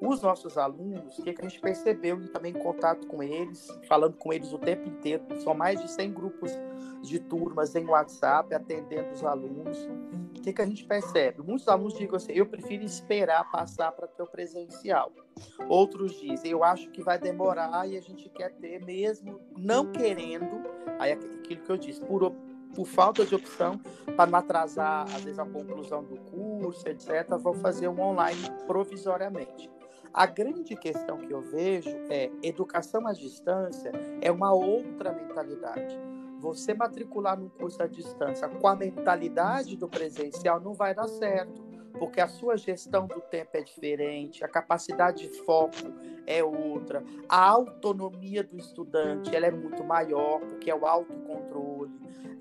os 0.00 0.20
nossos 0.20 0.58
alunos, 0.58 1.18
o 1.18 1.22
que, 1.22 1.30
a 1.30 1.42
gente 1.42 1.60
percebeu 1.60 2.20
e 2.20 2.28
também 2.28 2.52
em 2.52 2.58
contato 2.58 3.06
com 3.06 3.22
eles, 3.22 3.68
falando 3.88 4.16
com 4.16 4.32
eles 4.32 4.52
o 4.52 4.58
tempo 4.58 4.88
inteiro, 4.88 5.24
são 5.40 5.54
mais 5.54 5.80
de 5.80 5.90
100 5.90 6.12
grupos 6.12 6.52
de 7.02 7.18
turmas 7.18 7.74
em 7.74 7.86
WhatsApp 7.86 8.54
atendendo 8.54 9.12
os 9.12 9.24
alunos. 9.24 9.78
O 10.36 10.42
que, 10.42 10.52
que 10.52 10.62
a 10.62 10.66
gente 10.66 10.84
percebe? 10.84 11.42
Muitos 11.42 11.68
alunos 11.68 11.94
dizem 11.94 12.14
assim: 12.14 12.32
eu 12.32 12.46
prefiro 12.46 12.84
esperar 12.84 13.50
passar 13.50 13.92
para 13.92 14.06
ter 14.06 14.22
o 14.22 14.26
presencial. 14.26 15.12
Outros 15.68 16.20
dizem: 16.20 16.50
eu 16.50 16.62
acho 16.62 16.90
que 16.90 17.02
vai 17.02 17.18
demorar 17.18 17.88
e 17.88 17.96
a 17.96 18.00
gente 18.00 18.28
quer 18.28 18.52
ter, 18.54 18.84
mesmo 18.84 19.40
não 19.56 19.90
querendo. 19.90 20.64
Aí 20.98 21.12
é 21.12 21.14
aquilo 21.14 21.62
que 21.62 21.70
eu 21.70 21.76
disse, 21.76 22.00
por, 22.00 22.30
por 22.74 22.86
falta 22.86 23.24
de 23.24 23.34
opção, 23.34 23.80
para 24.16 24.30
não 24.30 24.38
atrasar, 24.38 25.04
às 25.14 25.22
vezes, 25.22 25.38
a 25.38 25.46
conclusão 25.46 26.04
do 26.04 26.16
curso, 26.30 26.86
etc., 26.88 27.36
vou 27.38 27.54
fazer 27.54 27.88
um 27.88 28.00
online 28.00 28.50
provisoriamente. 28.66 29.70
A 30.14 30.26
grande 30.26 30.76
questão 30.76 31.18
que 31.18 31.32
eu 31.32 31.40
vejo 31.40 31.90
é 32.08 32.30
educação 32.40 33.04
à 33.04 33.12
distância 33.12 33.90
é 34.20 34.30
uma 34.30 34.54
outra 34.54 35.12
mentalidade. 35.12 35.98
Você 36.38 36.72
matricular 36.72 37.36
num 37.36 37.48
curso 37.48 37.82
à 37.82 37.88
distância 37.88 38.48
com 38.48 38.68
a 38.68 38.76
mentalidade 38.76 39.76
do 39.76 39.88
presencial 39.88 40.60
não 40.60 40.72
vai 40.72 40.94
dar 40.94 41.08
certo, 41.08 41.64
porque 41.98 42.20
a 42.20 42.28
sua 42.28 42.56
gestão 42.56 43.06
do 43.06 43.20
tempo 43.20 43.50
é 43.54 43.62
diferente, 43.62 44.44
a 44.44 44.48
capacidade 44.48 45.28
de 45.28 45.38
foco 45.44 45.92
é 46.26 46.42
outra, 46.42 47.04
a 47.28 47.48
autonomia 47.48 48.42
do 48.42 48.56
estudante 48.56 49.34
ela 49.34 49.46
é 49.46 49.50
muito 49.50 49.82
maior, 49.84 50.40
porque 50.40 50.70
é 50.70 50.74
o 50.74 50.86
autocontrole 50.86 51.92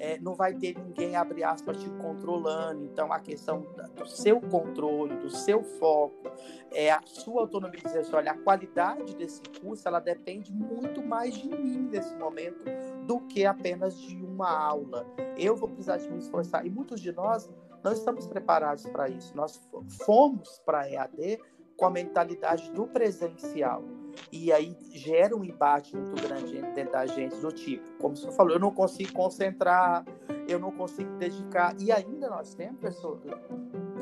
é, 0.04 0.20
não 0.20 0.36
vai 0.36 0.54
ter 0.54 0.78
ninguém, 0.78 1.16
abre 1.16 1.44
aspas, 1.44 1.78
te 1.78 1.90
controlando. 1.92 2.84
Então, 2.84 3.12
a 3.14 3.20
questão 3.20 3.66
do 3.96 4.06
seu 4.06 4.42
controle, 4.42 5.16
do 5.18 5.30
seu 5.30 5.64
foco, 5.64 6.30
é 6.72 6.92
a 6.92 7.02
sua 7.06 7.42
autonomia 7.42 7.80
dizer 7.82 8.04
olha, 8.14 8.32
a 8.32 8.38
qualidade 8.38 9.16
desse 9.16 9.42
curso, 9.62 9.88
ela 9.88 10.00
depende 10.00 10.52
muito 10.52 11.02
mais 11.02 11.36
de 11.36 11.48
mim 11.48 11.88
nesse 11.90 12.14
momento 12.16 12.66
do 13.06 13.22
que 13.22 13.46
apenas 13.46 13.98
de 13.98 14.18
uma 14.18 14.50
aula. 14.50 15.06
Eu 15.38 15.56
vou 15.56 15.70
precisar 15.70 15.98
de 15.98 16.10
me 16.10 16.20
esforçar. 16.20 16.66
E 16.66 16.70
muitos 16.70 17.00
de 17.00 17.12
nós 17.12 17.50
não 17.84 17.92
estamos 17.92 18.26
preparados 18.28 18.86
para 18.88 19.10
isso. 19.10 19.36
Nós 19.36 19.60
fomos 20.06 20.62
para 20.66 20.90
EAD 20.90 21.40
com 21.78 21.86
a 21.86 21.90
mentalidade 21.90 22.72
do 22.72 22.88
presencial. 22.88 23.84
E 24.32 24.52
aí 24.52 24.78
gera 24.92 25.36
um 25.36 25.44
embate 25.44 25.96
muito 25.96 26.22
grande 26.22 26.62
dentro 26.74 26.92
da 26.92 27.06
gente, 27.06 27.36
do 27.38 27.52
tipo, 27.52 27.84
como 28.00 28.16
você 28.16 28.32
falou, 28.32 28.54
eu 28.54 28.60
não 28.60 28.72
consigo 28.72 29.12
concentrar, 29.12 30.06
eu 30.48 30.60
não 30.60 30.72
consigo 30.72 31.12
dedicar. 31.18 31.76
E 31.80 31.92
ainda 31.92 32.30
nós 32.30 32.54
temos, 32.54 32.80
pessoa, 32.80 33.20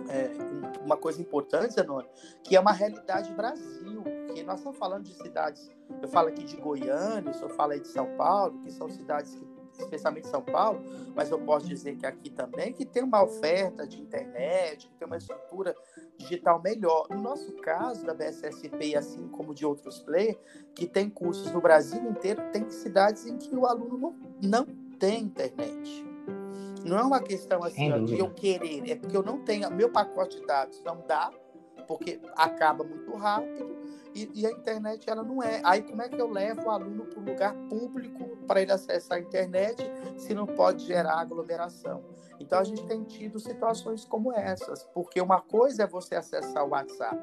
é, 0.10 0.32
uma 0.84 0.98
coisa 0.98 1.22
importante, 1.22 1.74
Zanoni, 1.74 2.10
que 2.44 2.56
é 2.56 2.60
uma 2.60 2.74
realidade 2.74 3.34
Brasil, 3.34 4.04
que 4.34 4.44
nós 4.44 4.60
estamos 4.60 4.78
falando 4.78 5.06
de 5.06 5.14
cidades, 5.14 5.70
eu 6.02 6.08
falo 6.08 6.28
aqui 6.28 6.44
de 6.44 6.58
Goiânia, 6.58 7.32
eu 7.42 7.50
falo 7.50 7.72
aí 7.72 7.80
de 7.80 7.88
São 7.88 8.08
Paulo, 8.18 8.60
que 8.64 8.72
são 8.72 8.90
cidades 8.90 9.36
que 9.36 9.46
especialmente 9.82 10.28
São 10.28 10.42
Paulo, 10.42 10.82
mas 11.16 11.30
eu 11.30 11.40
posso 11.40 11.68
dizer 11.68 11.96
que 11.98 12.06
aqui 12.06 12.30
também, 12.30 12.74
que 12.74 12.86
tem 12.86 13.04
uma 13.04 13.24
oferta 13.24 13.88
de 13.88 14.00
internet, 14.00 14.88
que 14.88 14.96
tem 14.96 15.06
uma 15.06 15.18
estrutura 15.18 15.76
digital 16.18 16.62
melhor. 16.62 17.08
No 17.10 17.22
nosso 17.22 17.52
caso, 17.58 18.06
da 18.06 18.14
BSSP, 18.14 18.96
assim 18.96 19.28
como 19.30 19.54
de 19.54 19.66
outros 19.66 20.00
players, 20.00 20.38
que 20.76 20.88
tem 20.88 21.10
cursos 21.10 21.52
no 21.52 21.62
Brasil 21.62 22.02
inteiro, 22.10 22.42
tem 22.52 22.70
cidades 22.70 23.26
em 23.26 23.38
que 23.38 23.56
o 23.56 23.66
aluno 23.66 23.98
não, 23.98 24.16
não 24.42 24.66
tem 24.98 25.24
internet. 25.24 26.06
Não 26.86 26.98
é 26.98 27.04
uma 27.04 27.22
questão 27.22 27.64
assim 27.64 27.92
ó, 27.92 28.00
de 28.00 28.18
eu 28.18 28.30
querer, 28.32 28.90
é 28.90 28.96
porque 28.96 29.16
eu 29.16 29.24
não 29.24 29.40
tenho, 29.40 29.70
meu 29.72 29.90
pacote 29.90 30.40
de 30.40 30.46
dados 30.46 30.82
não 30.84 31.04
dá, 31.08 31.32
porque 31.92 32.22
acaba 32.38 32.86
muito 32.86 33.14
rápido 33.18 33.76
e, 34.16 34.30
e, 34.34 34.46
a 34.46 34.52
internet 34.52 35.10
ela 35.10 35.24
não 35.24 35.44
é. 35.44 35.62
Aí 35.64 35.82
como 35.82 36.02
é 36.02 36.08
que 36.08 36.22
eu 36.22 36.30
levo 36.30 36.68
o 36.68 36.70
aluno 36.70 37.06
para 37.06 37.20
um 37.20 37.26
lugar 37.26 37.54
público 37.70 38.38
para 38.48 38.62
ele 38.62 38.72
acessar 38.72 39.18
a 39.18 39.22
internet 39.22 39.84
se 40.16 40.34
não 40.34 40.46
pode 40.46 40.86
gerar 40.86 41.20
aglomeração? 41.20 42.02
Então 42.40 42.60
a 42.60 42.64
gente 42.64 42.86
tem 42.88 43.04
tido 43.04 43.40
situações 43.40 44.06
como 44.06 44.32
essas, 44.32 44.84
porque 44.94 45.20
uma 45.22 45.42
coisa 45.42 45.84
é 45.84 45.88
você 45.88 46.16
acessar 46.16 46.66
o 46.66 46.70
WhatsApp 46.70 47.22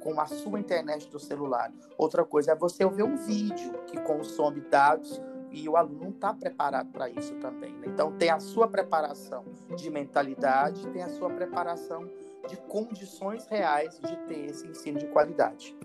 com 0.00 0.20
a 0.20 0.26
sua 0.26 0.58
internet 0.58 1.08
do 1.08 1.20
celular, 1.20 1.72
outra 1.96 2.24
coisa 2.24 2.52
é 2.52 2.54
você 2.56 2.84
ver 2.88 3.04
um 3.04 3.16
vídeo 3.16 3.72
que 3.86 4.00
consome 4.00 4.60
dados 4.62 5.20
e 5.50 5.68
o 5.68 5.76
aluno 5.76 6.04
não 6.04 6.10
está 6.10 6.34
preparado 6.34 6.90
para 6.90 7.08
isso 7.08 7.34
também. 7.36 7.72
Né? 7.72 7.86
Então, 7.86 8.12
tem 8.12 8.30
a 8.30 8.38
sua 8.38 8.68
preparação 8.68 9.44
de 9.76 9.90
mentalidade, 9.90 10.86
tem 10.88 11.02
a 11.02 11.08
sua 11.08 11.30
preparação 11.30 12.08
de 12.48 12.56
condições 12.56 13.46
reais 13.46 14.00
de 14.00 14.16
ter 14.26 14.46
esse 14.46 14.66
ensino 14.66 14.98
de 14.98 15.06
qualidade. 15.06 15.76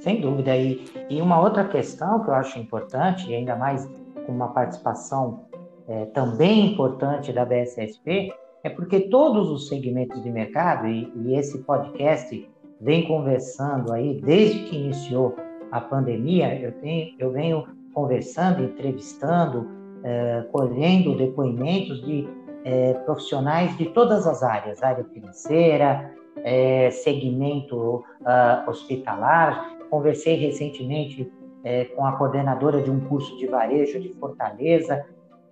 Sem 0.00 0.20
dúvida. 0.20 0.56
E, 0.56 0.84
e 1.08 1.20
uma 1.20 1.40
outra 1.40 1.66
questão 1.66 2.22
que 2.22 2.30
eu 2.30 2.34
acho 2.34 2.58
importante, 2.58 3.30
e 3.30 3.34
ainda 3.34 3.56
mais 3.56 3.88
com 4.26 4.32
uma 4.32 4.48
participação 4.48 5.46
é, 5.86 6.06
também 6.06 6.72
importante 6.72 7.32
da 7.32 7.44
BSSP, 7.44 8.32
é 8.62 8.70
porque 8.70 9.00
todos 9.00 9.50
os 9.50 9.68
segmentos 9.68 10.22
de 10.22 10.30
mercado, 10.30 10.86
e, 10.86 11.12
e 11.16 11.34
esse 11.34 11.58
podcast 11.58 12.48
vem 12.80 13.06
conversando 13.06 13.92
aí 13.92 14.20
desde 14.20 14.64
que 14.64 14.76
iniciou 14.76 15.34
a 15.70 15.80
pandemia, 15.80 16.58
eu, 16.60 16.72
tenho, 16.72 17.14
eu 17.18 17.32
venho 17.32 17.66
conversando, 17.92 18.62
entrevistando, 18.62 19.68
é, 20.04 20.46
colhendo 20.52 21.16
depoimentos 21.16 22.00
de 22.04 22.28
é, 22.68 22.92
profissionais 23.06 23.74
de 23.78 23.86
todas 23.86 24.26
as 24.26 24.42
áreas, 24.42 24.82
área 24.82 25.02
financeira, 25.04 26.12
é, 26.44 26.90
segmento 26.90 28.04
uh, 28.20 28.68
hospitalar. 28.68 29.74
Conversei 29.88 30.36
recentemente 30.36 31.32
é, 31.64 31.86
com 31.86 32.04
a 32.04 32.12
coordenadora 32.12 32.82
de 32.82 32.90
um 32.90 33.00
curso 33.00 33.34
de 33.38 33.46
varejo 33.46 33.98
de 33.98 34.10
Fortaleza. 34.10 35.02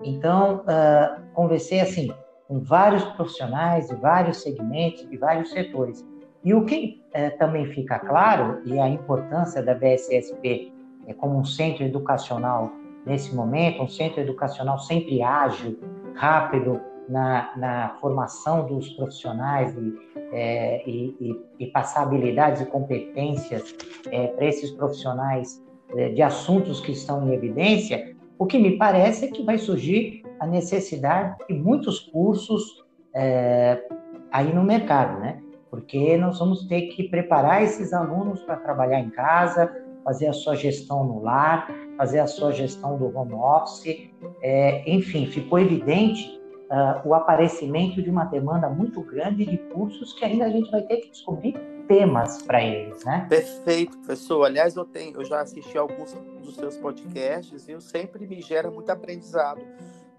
Então, 0.05 0.57
uh, 0.57 1.23
conversei 1.33 1.81
assim 1.81 2.13
com 2.47 2.61
vários 2.61 3.03
profissionais 3.03 3.89
de 3.89 3.95
vários 3.97 4.43
segmentos, 4.43 5.09
de 5.09 5.17
vários 5.17 5.51
setores. 5.51 6.05
E 6.45 6.53
o 6.53 6.67
que 6.67 7.03
é, 7.15 7.31
também 7.31 7.67
fica 7.73 7.99
claro, 7.99 8.61
e 8.67 8.79
a 8.79 8.89
importância 8.89 9.63
da 9.63 9.75
BSSP 9.75 10.71
é, 11.07 11.15
como 11.15 11.39
um 11.39 11.45
centro 11.45 11.83
educacional 11.83 12.71
nesse 13.07 13.35
momento, 13.35 13.83
um 13.83 13.89
centro 13.89 14.21
educacional 14.21 14.79
sempre 14.79 15.23
ágil, 15.23 15.79
rápido 16.15 16.81
na, 17.09 17.57
na 17.57 17.89
formação 18.01 18.67
dos 18.67 18.89
profissionais 18.91 19.75
e, 19.77 19.95
é, 20.33 20.89
e, 20.89 21.41
e, 21.59 21.67
passar 21.67 22.03
habilidades 22.03 22.63
e 22.63 22.67
competências 22.67 23.75
é, 24.11 24.29
para 24.29 24.47
esses 24.47 24.71
profissionais 24.73 25.63
é, 25.97 26.11
de 26.11 26.23
assuntos 26.23 26.81
que 26.81 26.93
estão 26.93 27.29
em 27.29 27.35
evidência, 27.35 28.15
o 28.39 28.47
que 28.47 28.59
me 28.59 28.77
parece 28.77 29.27
é 29.27 29.29
que 29.29 29.43
vai 29.43 29.59
surgir 29.59 30.23
a 30.41 30.47
necessidade 30.47 31.37
de 31.49 31.55
muitos 31.55 32.01
cursos 32.01 32.85
é, 33.15 33.83
aí 34.31 34.53
no 34.53 34.63
mercado, 34.63 35.21
né? 35.21 35.41
porque 35.71 36.17
nós 36.17 36.39
vamos 36.39 36.67
ter 36.67 36.83
que 36.89 37.05
preparar 37.05 37.63
esses 37.63 37.93
alunos 37.93 38.43
para 38.43 38.57
trabalhar 38.57 39.01
em 39.01 39.11
casa, 39.11 39.71
fazer 40.05 40.29
a 40.29 40.33
sua 40.33 40.55
gestão 40.55 41.05
no 41.05 41.21
lar, 41.21 41.69
fazer 41.97 42.21
a 42.21 42.27
sua 42.27 42.53
gestão 42.53 42.97
do 42.97 43.15
home 43.17 43.35
office. 43.35 44.11
É, 44.41 44.89
enfim, 44.91 45.27
ficou 45.27 45.59
evidente 45.59 46.41
uh, 46.71 47.09
o 47.09 47.15
aparecimento 47.15 48.03
de 48.03 48.11
uma 48.11 48.25
demanda 48.25 48.69
muito 48.69 49.01
grande 49.03 49.45
de 49.45 49.59
cursos 49.73 50.13
que 50.13 50.25
ainda 50.25 50.47
a 50.47 50.51
gente 50.51 50.71
vai 50.71 50.83
ter 50.83 50.97
que 50.99 51.11
descobrir 51.11 51.55
temas 51.87 52.43
para 52.43 52.63
eles, 52.63 53.05
né? 53.05 53.27
Perfeito, 53.29 53.97
professor. 53.99 54.45
Aliás, 54.45 54.75
eu 54.75 54.85
tenho, 54.85 55.21
eu 55.21 55.25
já 55.25 55.41
assisti 55.41 55.79
alguns 55.79 56.13
dos 56.43 56.57
seus 56.57 56.77
podcasts 56.77 57.69
e 57.69 57.73
eu 57.73 57.81
sempre 57.81 58.27
me 58.27 58.41
gera 58.41 58.71
muito 58.71 58.91
aprendizado 58.91 59.61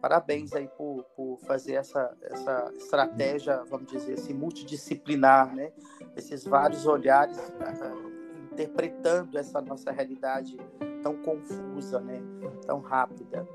parabéns 0.02 0.54
aí 0.54 0.68
por, 0.78 1.04
por 1.16 1.38
fazer 1.40 1.74
essa, 1.74 2.16
essa 2.22 2.72
estratégia, 2.78 3.64
vamos 3.70 3.92
dizer 3.92 4.14
assim, 4.14 4.34
multidisciplinar, 4.34 5.54
né? 5.54 5.72
Esses 6.16 6.46
vários 6.46 6.86
olhares 6.86 7.38
uh, 7.38 8.54
interpretando 8.54 9.38
essa 9.38 9.62
nossa 9.62 9.92
realidade 9.92 10.58
tão 11.04 11.16
confusa, 11.18 12.00
né? 12.00 12.22
Tão 12.66 12.80
rápida. 12.80 13.48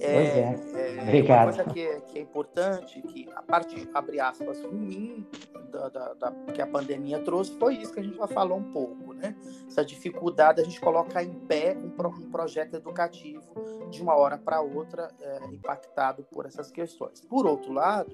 É, 0.00 0.54
é. 0.54 1.02
Obrigado. 1.02 1.48
Uma 1.48 1.54
coisa 1.54 1.70
que 1.72 1.80
é, 1.80 2.00
que 2.00 2.18
é 2.18 2.22
importante, 2.22 3.02
que 3.02 3.28
a 3.34 3.42
parte, 3.42 3.88
abre 3.94 4.20
aspas, 4.20 4.62
ruim 4.64 5.26
da, 5.70 5.88
da, 5.88 6.14
da, 6.14 6.32
que 6.52 6.62
a 6.62 6.66
pandemia 6.66 7.20
trouxe 7.20 7.56
foi 7.58 7.76
isso 7.76 7.92
que 7.92 8.00
a 8.00 8.02
gente 8.02 8.16
já 8.16 8.26
falou 8.26 8.58
um 8.58 8.72
pouco, 8.72 9.12
né? 9.12 9.36
Essa 9.66 9.84
dificuldade 9.84 10.60
a 10.60 10.64
gente 10.64 10.80
colocar 10.80 11.22
em 11.22 11.32
pé 11.32 11.76
um, 11.76 12.06
um 12.06 12.30
projeto 12.30 12.74
educativo 12.74 13.54
de 13.90 14.02
uma 14.02 14.16
hora 14.16 14.38
para 14.38 14.60
outra 14.60 15.10
é, 15.20 15.46
impactado 15.46 16.22
por 16.24 16.46
essas 16.46 16.70
questões. 16.70 17.20
Por 17.20 17.46
outro 17.46 17.72
lado, 17.72 18.12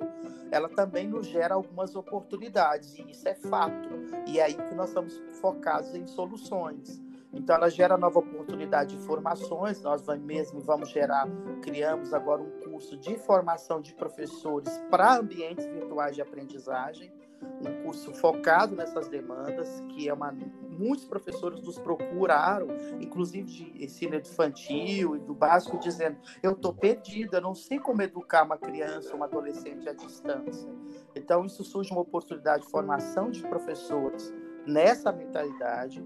ela 0.50 0.68
também 0.68 1.08
nos 1.08 1.26
gera 1.26 1.54
algumas 1.54 1.94
oportunidades, 1.94 2.98
e 2.98 3.10
isso 3.10 3.28
é 3.28 3.34
fato. 3.34 3.88
E 4.26 4.38
é 4.38 4.44
aí 4.44 4.54
que 4.54 4.74
nós 4.74 4.88
estamos 4.88 5.20
focados 5.40 5.94
em 5.94 6.06
soluções. 6.06 7.03
Então, 7.34 7.56
ela 7.56 7.68
gera 7.68 7.96
nova 7.96 8.20
oportunidade 8.20 8.96
de 8.96 9.02
formações. 9.04 9.80
Nós 9.82 10.06
mesmo 10.20 10.60
vamos 10.60 10.88
gerar, 10.90 11.28
criamos 11.62 12.14
agora 12.14 12.42
um 12.42 12.50
curso 12.60 12.96
de 12.96 13.16
formação 13.16 13.80
de 13.80 13.94
professores 13.94 14.82
para 14.90 15.18
ambientes 15.18 15.66
virtuais 15.66 16.14
de 16.14 16.22
aprendizagem, 16.22 17.12
um 17.42 17.82
curso 17.82 18.12
focado 18.14 18.74
nessas 18.74 19.08
demandas, 19.08 19.82
que 19.90 20.08
é 20.08 20.14
uma 20.14 20.32
muitos 20.78 21.04
professores 21.04 21.60
nos 21.62 21.78
procuraram, 21.78 22.68
inclusive 23.00 23.44
de 23.44 23.84
ensino 23.84 24.16
infantil 24.16 25.16
e 25.16 25.20
do 25.20 25.34
básico, 25.34 25.78
dizendo: 25.78 26.18
eu 26.42 26.52
estou 26.52 26.72
perdida, 26.72 27.40
não 27.40 27.54
sei 27.54 27.78
como 27.78 28.02
educar 28.02 28.44
uma 28.44 28.58
criança, 28.58 29.14
uma 29.14 29.26
adolescente 29.26 29.88
à 29.88 29.92
distância. 29.92 30.70
Então, 31.14 31.44
isso 31.44 31.62
surge 31.64 31.92
uma 31.92 32.00
oportunidade 32.00 32.64
de 32.64 32.70
formação 32.70 33.30
de 33.30 33.42
professores 33.42 34.32
nessa 34.66 35.12
mentalidade 35.12 36.04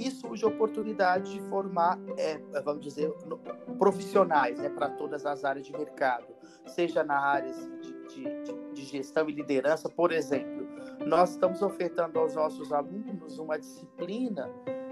e 0.00 0.10
surge 0.10 0.44
a 0.44 0.48
oportunidade 0.48 1.32
de 1.32 1.40
formar, 1.48 1.98
é, 2.16 2.38
vamos 2.62 2.82
dizer, 2.82 3.12
profissionais 3.78 4.58
né, 4.58 4.70
para 4.70 4.88
todas 4.88 5.26
as 5.26 5.44
áreas 5.44 5.66
de 5.66 5.72
mercado, 5.72 6.26
seja 6.66 7.04
na 7.04 7.18
área 7.18 7.52
de, 7.52 7.92
de, 8.08 8.72
de, 8.72 8.84
gestão 8.84 9.28
e 9.28 9.32
liderança, 9.32 9.90
por 9.90 10.10
exemplo. 10.10 10.66
Nós 11.06 11.32
estamos 11.32 11.60
ofertando 11.60 12.18
aos 12.18 12.34
nossos 12.34 12.72
alunos 12.72 13.38
uma 13.38 13.58
disciplina 13.58 14.50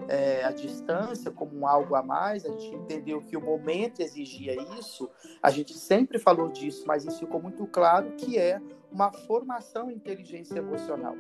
é, 0.09 0.45
à 0.45 0.51
distância 0.51 1.31
como 1.31 1.67
algo 1.67 1.95
a 1.95 2.03
mais, 2.03 2.45
a 2.45 2.51
gente 2.51 2.75
entendeu 2.75 3.23
que 3.23 3.37
o 3.37 3.41
momento 3.41 4.01
exigia 4.01 4.55
isso, 4.79 5.11
a 5.43 5.51
gente 5.51 5.75
sempre 5.75 6.19
falou 6.19 6.49
disso, 6.49 6.85
mas 6.87 7.05
isso 7.05 7.21
ficou 7.21 7.41
muito 7.41 7.67
claro 7.67 8.13
que 8.13 8.39
é 8.39 8.61
uma 8.91 9.11
formação 9.11 9.91
em 9.91 9.95
inteligência 9.95 10.59
emocional 10.59 11.15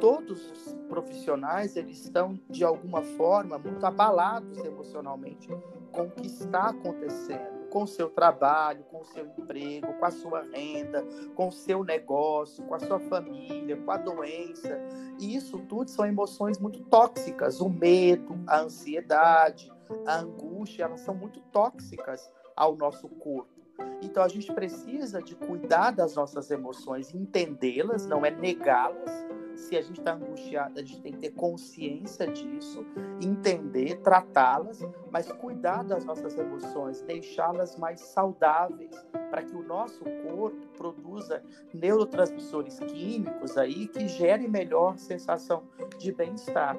todos 0.00 0.50
os 0.50 0.74
profissionais 0.88 1.76
eles 1.76 2.04
estão 2.04 2.38
de 2.48 2.64
alguma 2.64 3.02
forma 3.02 3.58
muito 3.58 3.84
abalados 3.84 4.58
emocionalmente 4.58 5.48
com 5.92 6.02
o 6.02 6.10
que 6.10 6.26
está 6.26 6.70
acontecendo 6.70 7.58
com 7.68 7.82
o 7.82 7.86
seu 7.86 8.08
trabalho, 8.08 8.82
com 8.84 9.00
o 9.00 9.04
seu 9.04 9.26
emprego, 9.26 9.92
com 9.94 10.04
a 10.04 10.10
sua 10.10 10.42
renda, 10.42 11.04
com 11.34 11.48
o 11.48 11.52
seu 11.52 11.84
negócio, 11.84 12.64
com 12.64 12.74
a 12.74 12.78
sua 12.78 12.98
família, 12.98 13.76
com 13.76 13.90
a 13.90 13.96
doença. 13.96 14.80
E 15.18 15.34
isso 15.34 15.58
tudo 15.60 15.90
são 15.90 16.06
emoções 16.06 16.58
muito 16.58 16.80
tóxicas. 16.84 17.60
O 17.60 17.68
medo, 17.68 18.38
a 18.46 18.60
ansiedade, 18.60 19.70
a 20.06 20.18
angústia, 20.18 20.84
elas 20.84 21.00
são 21.00 21.14
muito 21.14 21.40
tóxicas 21.52 22.30
ao 22.56 22.76
nosso 22.76 23.08
corpo. 23.08 23.58
Então 24.02 24.22
a 24.22 24.28
gente 24.28 24.52
precisa 24.52 25.22
de 25.22 25.36
cuidar 25.36 25.92
das 25.92 26.14
nossas 26.14 26.50
emoções, 26.50 27.14
entendê-las, 27.14 28.06
não 28.06 28.26
é 28.26 28.30
negá-las, 28.30 29.26
se 29.58 29.76
a 29.76 29.82
gente 29.82 29.98
está 29.98 30.14
angustiado, 30.14 30.78
a 30.78 30.82
gente 30.82 31.00
tem 31.00 31.12
que 31.12 31.18
ter 31.18 31.30
consciência 31.30 32.26
disso, 32.26 32.84
entender, 33.22 33.96
tratá-las, 34.00 34.80
mas 35.10 35.30
cuidar 35.32 35.82
das 35.84 36.04
nossas 36.04 36.36
emoções, 36.38 37.02
deixá-las 37.02 37.76
mais 37.76 38.00
saudáveis, 38.00 38.90
para 39.30 39.42
que 39.42 39.54
o 39.54 39.62
nosso 39.62 40.04
corpo 40.04 40.66
produza 40.76 41.42
neurotransmissores 41.74 42.78
químicos 42.80 43.58
aí 43.58 43.86
que 43.88 44.08
gerem 44.08 44.48
melhor 44.48 44.96
sensação 44.96 45.64
de 45.98 46.12
bem-estar. 46.12 46.76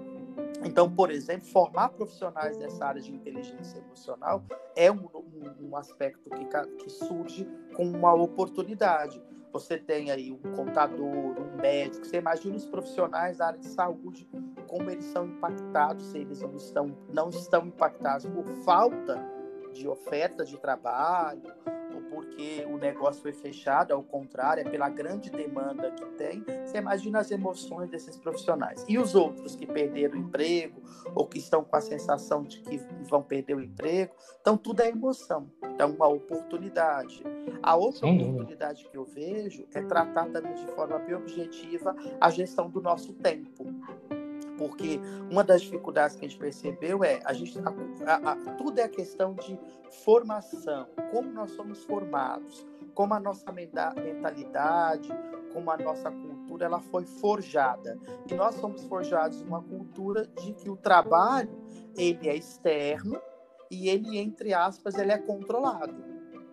Então, 0.63 0.89
por 0.89 1.11
exemplo, 1.11 1.45
formar 1.47 1.89
profissionais 1.89 2.57
nessa 2.57 2.85
área 2.85 3.01
de 3.01 3.13
inteligência 3.13 3.79
emocional 3.79 4.43
é 4.75 4.91
um, 4.91 5.07
um 5.13 5.29
um, 5.39 5.69
um 5.69 5.75
aspecto 5.75 6.29
que, 6.29 6.45
que 6.77 6.89
surge 6.89 7.47
com 7.75 7.85
uma 7.85 8.13
oportunidade. 8.13 9.21
Você 9.51 9.77
tem 9.77 10.11
aí 10.11 10.31
um 10.31 10.55
contador, 10.55 11.05
um 11.05 11.57
médico, 11.59 12.05
você 12.05 12.17
imagina 12.17 12.55
os 12.55 12.65
profissionais 12.65 13.37
da 13.37 13.47
área 13.47 13.59
de 13.59 13.67
saúde, 13.67 14.29
como 14.67 14.89
eles 14.91 15.05
são 15.05 15.25
impactados, 15.25 16.05
se 16.05 16.19
eles 16.19 16.41
não 16.41 16.55
estão, 16.55 16.97
não 17.11 17.29
estão 17.29 17.65
impactados 17.65 18.27
por 18.27 18.45
falta 18.63 19.19
de 19.73 19.87
oferta 19.87 20.45
de 20.45 20.57
trabalho, 20.57 21.51
porque 22.19 22.65
o 22.69 22.77
negócio 22.77 23.21
foi 23.21 23.31
fechado, 23.31 23.93
ao 23.93 24.03
contrário, 24.03 24.67
é 24.67 24.69
pela 24.69 24.89
grande 24.89 25.29
demanda 25.29 25.89
que 25.91 26.05
tem. 26.17 26.43
Você 26.65 26.77
imagina 26.77 27.19
as 27.19 27.31
emoções 27.31 27.89
desses 27.89 28.17
profissionais. 28.17 28.83
E 28.89 28.97
os 28.97 29.15
outros 29.15 29.55
que 29.55 29.65
perderam 29.65 30.15
o 30.15 30.17
emprego, 30.17 30.81
ou 31.15 31.25
que 31.25 31.37
estão 31.37 31.63
com 31.63 31.77
a 31.77 31.81
sensação 31.81 32.43
de 32.43 32.59
que 32.59 32.77
vão 33.09 33.23
perder 33.23 33.55
o 33.55 33.61
emprego. 33.61 34.13
Então, 34.41 34.57
tudo 34.57 34.81
é 34.81 34.89
emoção. 34.89 35.49
Então, 35.63 35.91
uma 35.91 36.07
oportunidade. 36.07 37.23
A 37.63 37.77
outra 37.77 38.05
Sim. 38.05 38.21
oportunidade 38.21 38.85
que 38.89 38.97
eu 38.97 39.05
vejo 39.05 39.65
é 39.73 39.81
tratar 39.81 40.25
também 40.29 40.53
de 40.55 40.67
forma 40.73 40.99
bem 40.99 41.15
objetiva 41.15 41.95
a 42.19 42.29
gestão 42.29 42.69
do 42.69 42.81
nosso 42.81 43.13
tempo 43.13 43.65
porque 44.59 44.99
uma 45.31 45.41
das 45.41 45.61
dificuldades 45.61 46.17
que 46.17 46.25
a 46.25 46.27
gente 46.27 46.37
percebeu 46.37 47.01
é 47.01 47.21
a 47.23 47.31
gente 47.31 47.57
a, 48.05 48.31
a, 48.31 48.35
tudo 48.55 48.77
é 48.79 48.83
a 48.83 48.89
questão 48.89 49.33
de 49.33 49.57
formação, 50.03 50.85
como 51.11 51.31
nós 51.31 51.51
somos 51.51 51.83
formados, 51.85 52.67
como 52.93 53.13
a 53.13 53.19
nossa 53.19 53.49
mentalidade, 53.53 55.09
como 55.53 55.71
a 55.71 55.77
nossa 55.77 56.11
cultura 56.11 56.65
ela 56.65 56.81
foi 56.81 57.05
forjada. 57.05 57.97
E 58.29 58.35
nós 58.35 58.55
somos 58.55 58.83
forjados 58.83 59.41
numa 59.41 59.63
cultura 59.63 60.27
de 60.41 60.51
que 60.53 60.69
o 60.69 60.75
trabalho 60.75 61.49
ele 61.97 62.27
é 62.27 62.35
externo 62.35 63.19
e 63.71 63.87
ele 63.87 64.17
entre 64.19 64.53
aspas 64.53 64.95
ele 64.95 65.13
é 65.13 65.17
controlado. 65.17 66.09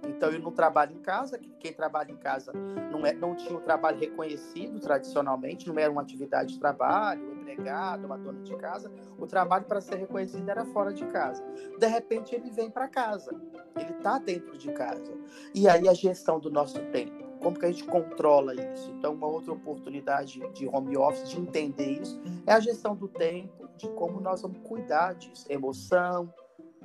Então 0.07 0.31
eu 0.31 0.39
não 0.39 0.53
trabalho 0.53 0.95
em 0.95 1.01
casa, 1.01 1.39
quem 1.59 1.73
trabalha 1.73 2.13
em 2.13 2.17
casa 2.17 2.53
não, 2.93 3.05
é, 3.05 3.13
não 3.13 3.35
tinha 3.35 3.57
o 3.57 3.61
trabalho 3.61 3.99
reconhecido 3.99 4.79
tradicionalmente, 4.79 5.67
não 5.67 5.77
era 5.79 5.91
uma 5.91 6.03
atividade 6.03 6.55
de 6.55 6.61
trabalho, 6.61 7.36
empregado, 7.47 8.07
uma 8.07 8.19
dona 8.19 8.43
de 8.43 8.55
casa. 8.57 8.91
O 9.19 9.27
trabalho 9.27 9.65
para 9.65 9.81
ser 9.81 9.97
reconhecido 9.97 10.49
era 10.49 10.65
fora 10.67 10.93
de 10.93 11.05
casa. 11.07 11.45
De 11.79 11.87
repente 11.87 12.35
ele 12.35 12.51
vem 12.51 12.71
para 12.71 12.89
casa, 12.89 13.31
ele 13.77 13.93
está 13.93 14.19
dentro 14.19 14.59
de 14.59 14.73
casa. 14.73 15.13
E 15.55 15.69
aí 15.69 15.89
a 15.89 15.95
gestão 15.95 16.41
do 16.41 16.51
nosso 16.51 16.81
tempo, 16.91 17.25
como 17.41 17.59
que 17.59 17.67
a 17.67 17.71
gente 17.71 17.85
controla 17.85 18.55
isso? 18.55 18.91
Então 18.99 19.15
uma 19.15 19.27
outra 19.27 19.53
oportunidade 19.53 20.41
de 20.53 20.67
home 20.69 20.97
office, 20.97 21.29
de 21.31 21.41
entender 21.41 22.03
isso, 22.03 22.21
é 22.47 22.53
a 22.53 22.61
gestão 22.61 22.95
do 22.95 23.09
tempo, 23.09 23.69
de 23.77 23.89
como 23.91 24.21
nós 24.21 24.43
vamos 24.43 24.59
cuidar 24.65 25.15
disso, 25.15 25.47
emoção, 25.51 26.33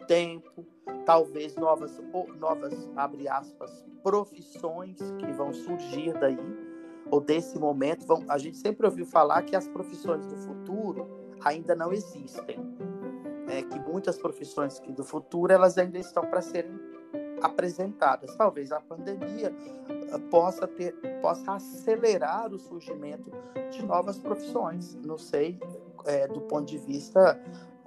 tempo, 0.08 0.66
talvez 1.06 1.56
novas, 1.56 2.00
novas 2.38 2.90
abre 2.96 3.28
aspas, 3.28 3.86
profissões 4.04 4.98
que 5.20 5.32
vão 5.32 5.54
surgir 5.54 6.14
daí, 6.20 6.38
ou 7.12 7.20
desse 7.20 7.60
momento. 7.60 8.08
Vão, 8.08 8.24
a 8.30 8.38
gente 8.38 8.58
sempre 8.58 8.88
ouviu 8.88 9.06
falar 9.06 9.44
que 9.44 9.56
as 9.56 9.68
profissões 9.68 10.26
do 10.26 10.38
futuro 10.38 11.08
ainda 11.44 11.76
não 11.76 11.92
existem. 11.92 12.58
É, 13.48 13.62
que 13.64 13.78
muitas 13.80 14.18
profissões 14.18 14.80
que 14.80 14.94
do 14.94 15.04
futuro 15.04 15.52
elas 15.52 15.78
ainda 15.78 16.00
estão 16.00 16.26
para 16.26 16.42
serem 16.42 16.80
apresentadas. 17.42 18.34
Talvez 18.36 18.72
a 18.72 18.80
pandemia 18.80 19.54
ah, 20.14 20.20
possa 20.30 20.66
ter, 20.66 20.94
possa 21.22 21.54
acelerar 21.54 22.54
o 22.54 22.60
surgimento 22.60 23.30
de 23.70 23.84
novas 23.86 24.18
profissões. 24.18 24.96
Não 25.06 25.18
sei, 25.18 25.60
é, 26.06 26.28
do 26.28 26.40
ponto 26.42 26.66
de 26.66 26.78
vista 26.78 27.38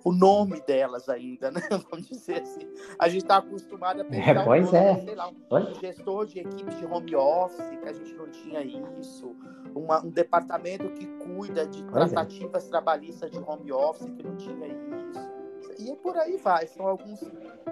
o 0.04 0.12
nome 0.12 0.60
delas 0.60 1.08
ainda, 1.08 1.50
né? 1.50 1.62
Vamos 1.90 2.06
dizer 2.06 2.42
assim. 2.42 2.68
A 2.98 3.08
gente 3.08 3.22
está 3.22 3.38
acostumado 3.38 4.02
a 4.02 4.04
pensar 4.04 4.36
é, 4.36 4.44
pois 4.44 4.72
um, 4.72 4.76
é. 4.76 5.00
sei 5.00 5.14
lá, 5.14 5.28
um 5.28 5.74
gestor 5.80 6.26
de 6.26 6.40
equipes 6.40 6.76
de 6.78 6.84
home 6.84 7.16
office, 7.16 7.70
que 7.80 7.88
a 7.88 7.92
gente 7.92 8.14
não 8.14 8.28
tinha 8.28 8.62
isso, 9.00 9.34
uma, 9.74 10.04
um 10.04 10.10
departamento 10.10 10.90
que 10.90 11.06
cuida 11.06 11.66
de 11.66 11.82
pois 11.84 12.12
é. 12.12 12.14
tratativas 12.14 12.66
é. 12.66 12.68
trabalhistas 12.68 13.30
de 13.30 13.38
home 13.38 13.72
office, 13.72 14.10
que 14.10 14.22
não 14.22 14.36
tinha 14.36 14.66
isso. 14.66 15.24
E 15.78 15.96
por 15.96 16.16
aí 16.18 16.36
vai, 16.36 16.66
são 16.66 16.86
alguns 16.86 17.24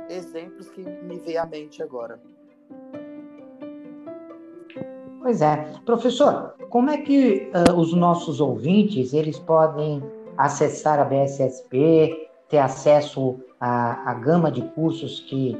exemplos 0.08 0.70
que 0.70 0.82
me 0.82 1.18
vêm 1.18 1.36
à 1.36 1.44
mente 1.44 1.82
agora. 1.82 2.18
Pois 5.20 5.40
é. 5.40 5.72
Professor, 5.84 6.54
como 6.68 6.90
é 6.90 6.96
que 6.96 7.50
uh, 7.54 7.78
os 7.78 7.94
nossos 7.94 8.40
ouvintes, 8.40 9.12
eles 9.12 9.38
podem 9.38 10.02
acessar 10.36 10.98
a 10.98 11.04
BSSP, 11.04 12.28
ter 12.48 12.58
acesso 12.58 13.40
à, 13.60 14.10
à 14.10 14.14
gama 14.14 14.50
de 14.50 14.62
cursos 14.70 15.20
que 15.20 15.56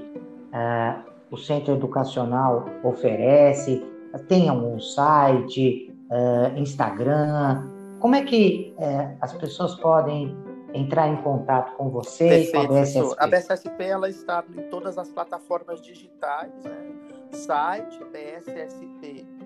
uh, 0.53 1.03
o 1.31 1.37
centro 1.37 1.75
educacional 1.75 2.67
oferece, 2.85 3.83
tenha 4.29 4.53
um 4.53 4.79
site, 4.79 5.93
uh, 6.11 6.59
Instagram. 6.59 7.69
Como 8.01 8.15
é 8.15 8.23
que 8.23 8.75
uh, 8.77 9.17
as 9.21 9.33
pessoas 9.33 9.75
podem 9.77 10.37
entrar 10.75 11.09
em 11.09 11.17
contato 11.23 11.75
com 11.77 11.89
você 11.91 12.47
com 12.53 12.61
a 12.61 12.67
BSSP? 12.67 13.15
A 13.19 13.27
BSSP 13.27 13.85
ela 13.85 14.09
está 14.09 14.45
em 14.57 14.63
todas 14.69 14.99
as 14.99 15.09
plataformas 15.09 15.81
digitais, 15.81 16.53
né? 16.65 16.93
site 17.33 17.99
bssp.edu.br 18.13 19.43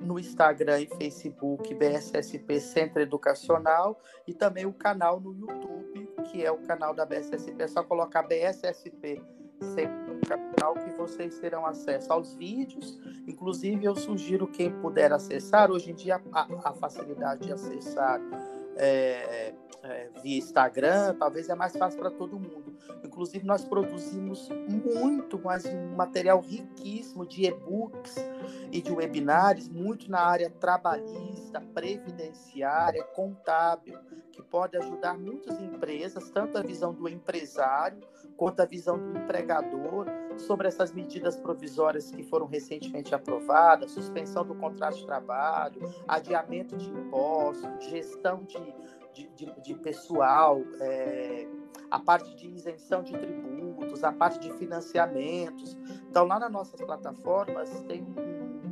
no 0.00 0.18
Instagram 0.18 0.80
e 0.80 0.86
Facebook 0.86 1.74
BSSP 1.74 2.60
Centro 2.60 3.02
Educacional 3.02 4.00
e 4.26 4.34
também 4.34 4.66
o 4.66 4.72
canal 4.72 5.20
no 5.20 5.34
YouTube, 5.34 6.08
que 6.30 6.44
é 6.44 6.50
o 6.50 6.58
canal 6.58 6.94
da 6.94 7.04
BSSP. 7.04 7.62
É 7.62 7.68
só 7.68 7.82
colocar 7.82 8.22
BSSP 8.22 9.22
Centro 9.74 10.12
Educacional 10.12 10.74
que 10.74 10.90
vocês 10.96 11.38
terão 11.38 11.66
acesso 11.66 12.12
aos 12.12 12.34
vídeos. 12.34 12.98
Inclusive, 13.26 13.84
eu 13.84 13.96
sugiro 13.96 14.46
quem 14.46 14.70
puder 14.80 15.12
acessar. 15.12 15.70
Hoje 15.70 15.90
em 15.90 15.94
dia, 15.94 16.20
a, 16.32 16.70
a 16.70 16.72
facilidade 16.74 17.46
de 17.46 17.52
acessar 17.52 18.20
é, 18.78 19.54
é, 19.82 20.10
via 20.22 20.38
Instagram, 20.38 21.14
talvez 21.18 21.48
é 21.48 21.54
mais 21.54 21.76
fácil 21.76 21.98
para 21.98 22.10
todo 22.10 22.38
mundo. 22.38 22.76
Inclusive, 23.04 23.44
nós 23.44 23.64
produzimos 23.64 24.48
muito, 24.68 25.40
mas 25.42 25.64
um 25.66 25.94
material 25.96 26.40
riquíssimo 26.40 27.26
de 27.26 27.46
e-books 27.46 28.16
e 28.72 28.80
de 28.80 28.92
webinários, 28.92 29.68
muito 29.68 30.10
na 30.10 30.20
área 30.20 30.50
trabalhista, 30.50 31.60
previdenciária, 31.74 33.02
contábil, 33.04 33.98
que 34.38 34.42
pode 34.42 34.76
ajudar 34.76 35.18
muitas 35.18 35.60
empresas, 35.60 36.30
tanto 36.30 36.56
a 36.56 36.62
visão 36.62 36.94
do 36.94 37.08
empresário 37.08 37.98
quanto 38.36 38.60
a 38.60 38.64
visão 38.64 38.96
do 38.96 39.18
empregador 39.18 40.06
sobre 40.36 40.68
essas 40.68 40.92
medidas 40.92 41.36
provisórias 41.36 42.12
que 42.12 42.22
foram 42.22 42.46
recentemente 42.46 43.12
aprovadas, 43.12 43.90
suspensão 43.90 44.44
do 44.44 44.54
contrato 44.54 44.96
de 44.96 45.04
trabalho, 45.06 45.80
adiamento 46.06 46.76
de 46.76 46.88
impostos, 46.88 47.68
gestão 47.86 48.44
de, 48.44 48.74
de, 49.12 49.28
de, 49.34 49.60
de 49.60 49.74
pessoal, 49.74 50.62
é, 50.80 51.48
a 51.90 51.98
parte 51.98 52.32
de 52.36 52.48
isenção 52.48 53.02
de 53.02 53.18
tributos, 53.18 54.04
a 54.04 54.12
parte 54.12 54.38
de 54.38 54.52
financiamentos. 54.52 55.76
Então, 56.08 56.24
lá 56.24 56.38
nas 56.38 56.52
nossas 56.52 56.80
plataformas 56.80 57.70
tem 57.88 58.06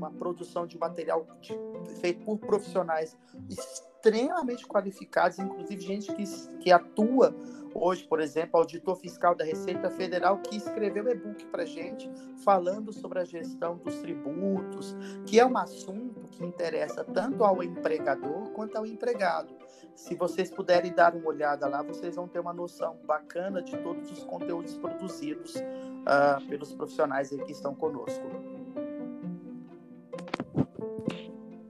uma 0.07 0.19
produção 0.19 0.67
de 0.67 0.79
material 0.79 1.27
de, 1.41 1.55
feito 2.01 2.25
por 2.25 2.39
profissionais 2.39 3.17
extremamente 3.49 4.67
qualificados, 4.67 5.39
inclusive 5.39 5.81
gente 5.81 6.15
que, 6.15 6.25
que 6.61 6.71
atua 6.71 7.35
hoje, 7.75 8.05
por 8.05 8.21
exemplo, 8.21 8.59
auditor 8.59 8.97
fiscal 8.97 9.35
da 9.35 9.45
Receita 9.45 9.91
Federal 9.91 10.39
que 10.39 10.57
escreveu 10.57 11.09
e-book 11.09 11.45
para 11.47 11.65
gente 11.67 12.11
falando 12.43 12.93
sobre 12.93 13.19
a 13.19 13.25
gestão 13.25 13.77
dos 13.77 13.97
tributos, 13.97 14.97
que 15.27 15.39
é 15.39 15.45
um 15.45 15.57
assunto 15.59 16.23
que 16.31 16.45
interessa 16.45 17.05
tanto 17.05 17.45
ao 17.45 17.63
empregador 17.63 18.51
quanto 18.51 18.77
ao 18.77 18.87
empregado. 18.87 19.55
Se 19.95 20.15
vocês 20.15 20.51
puderem 20.51 20.93
dar 20.93 21.15
uma 21.15 21.29
olhada 21.29 21.67
lá, 21.67 21.83
vocês 21.83 22.17
vão 22.17 22.29
ter 22.29 22.39
uma 22.39 22.53
noção 22.53 22.99
bacana 23.07 23.63
de 23.63 23.77
todos 23.79 24.11
os 24.11 24.25
conteúdos 24.25 24.77
produzidos 24.77 25.57
uh, 25.57 26.47
pelos 26.49 26.73
profissionais 26.73 27.31
que 27.31 27.53
estão 27.53 27.75
conosco. 27.75 28.56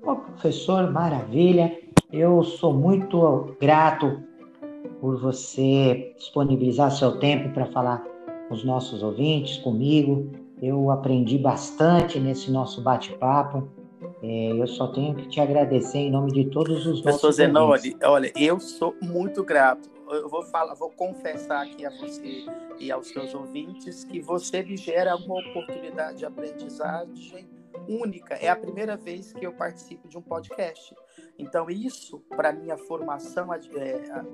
Oh, 0.07 0.15
professor, 0.15 0.89
maravilha. 0.93 1.77
Eu 2.13 2.45
sou 2.45 2.73
muito 2.73 3.57
grato 3.61 4.23
por 5.01 5.21
você 5.21 6.15
disponibilizar 6.17 6.93
seu 6.93 7.19
tempo 7.19 7.53
para 7.53 7.67
falar 7.67 8.05
com 8.49 8.55
os 8.55 8.63
nossos 8.63 9.03
ouvintes, 9.03 9.59
comigo. 9.59 10.31
Eu 10.63 10.93
aprendi 10.93 11.37
bastante 11.37 12.21
nesse 12.21 12.53
nosso 12.53 12.81
bate-papo. 12.83 13.69
É, 14.23 14.53
eu 14.53 14.67
só 14.69 14.87
tenho 14.87 15.13
que 15.17 15.29
te 15.29 15.41
agradecer 15.41 15.99
em 15.99 16.11
nome 16.11 16.33
de 16.33 16.45
todos 16.51 16.87
os 16.87 17.03
nossos 17.05 17.21
Pessoas 17.35 17.39
ouvintes. 17.57 17.97
olha, 18.05 18.33
eu 18.37 18.61
sou 18.61 18.95
muito 19.03 19.43
grato. 19.43 19.91
Eu 20.09 20.29
vou 20.29 20.45
falar, 20.45 20.75
vou 20.75 20.91
confessar 20.91 21.67
aqui 21.67 21.85
a 21.85 21.91
você 21.91 22.47
e 22.79 22.93
aos 22.93 23.09
seus 23.09 23.35
ouvintes 23.35 24.05
que 24.05 24.21
você 24.21 24.63
me 24.63 24.77
gera 24.77 25.17
uma 25.17 25.41
oportunidade 25.41 26.19
de 26.19 26.25
aprendizagem 26.25 27.56
única. 27.89 28.35
É 28.35 28.49
a 28.49 28.57
primeira 28.57 28.97
vez 28.97 29.33
que 29.33 29.45
eu 29.45 29.53
participo 29.53 30.09
de 30.09 30.17
um 30.17 30.23
podcast. 30.23 30.95
Então, 31.39 31.69
isso, 31.71 32.21
para 32.31 32.53
minha 32.53 32.77
formação 32.77 33.53
é, 33.53 33.59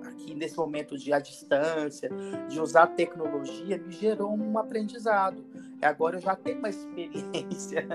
aqui 0.07 0.35
nesse 0.35 0.57
momento 0.57 0.97
de 0.97 1.13
à 1.13 1.19
distância, 1.19 2.11
de 2.49 2.61
usar 2.61 2.89
tecnologia, 2.89 3.79
me 3.79 3.93
gerou 3.93 4.33
um 4.37 4.59
aprendizado. 4.59 5.45
Agora 5.81 6.17
eu 6.17 6.21
já 6.21 6.37
tenho 6.37 6.59
uma 6.59 6.69
experiência 6.71 7.87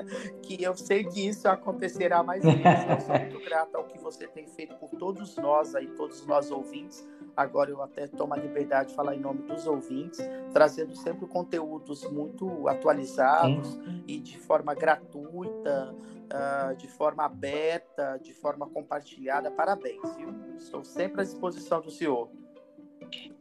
que 0.41 0.61
eu 0.61 0.75
sei 0.75 1.05
que 1.05 1.27
isso 1.27 1.47
acontecerá 1.47 2.21
mais 2.21 2.43
vezes. 2.43 2.61
Eu 2.89 3.01
sou 3.01 3.17
muito 3.17 3.39
grata 3.39 3.77
ao 3.77 3.85
que 3.85 3.97
você 3.97 4.27
tem 4.27 4.45
feito 4.47 4.75
por 4.75 4.89
todos 4.91 5.35
nós 5.37 5.73
aí, 5.73 5.87
todos 5.87 6.25
nós 6.25 6.51
ouvintes. 6.51 7.07
Agora 7.37 7.69
eu 7.69 7.83
até 7.83 8.07
tomo 8.07 8.33
a 8.33 8.37
liberdade 8.37 8.89
de 8.89 8.95
falar 8.95 9.15
em 9.15 9.19
nome 9.19 9.43
dos 9.43 9.67
ouvintes, 9.67 10.19
trazendo 10.51 10.95
sempre 10.95 11.27
conteúdos 11.27 12.03
muito 12.09 12.67
atualizados 12.67 13.73
Sim. 13.73 14.03
e 14.07 14.17
de 14.17 14.39
forma 14.39 14.73
gratuita, 14.73 15.93
uh, 15.93 16.75
de 16.75 16.87
forma 16.87 17.23
aberta, 17.23 18.19
de 18.23 18.33
forma 18.33 18.67
compartilhada. 18.67 19.51
Parabéns, 19.51 20.15
viu? 20.15 20.33
Estou 20.57 20.83
sempre 20.83 21.21
à 21.21 21.23
disposição 21.23 21.79
do 21.79 21.91
senhor. 21.91 22.27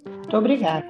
Muito 0.04 0.36
obrigado. 0.36 0.86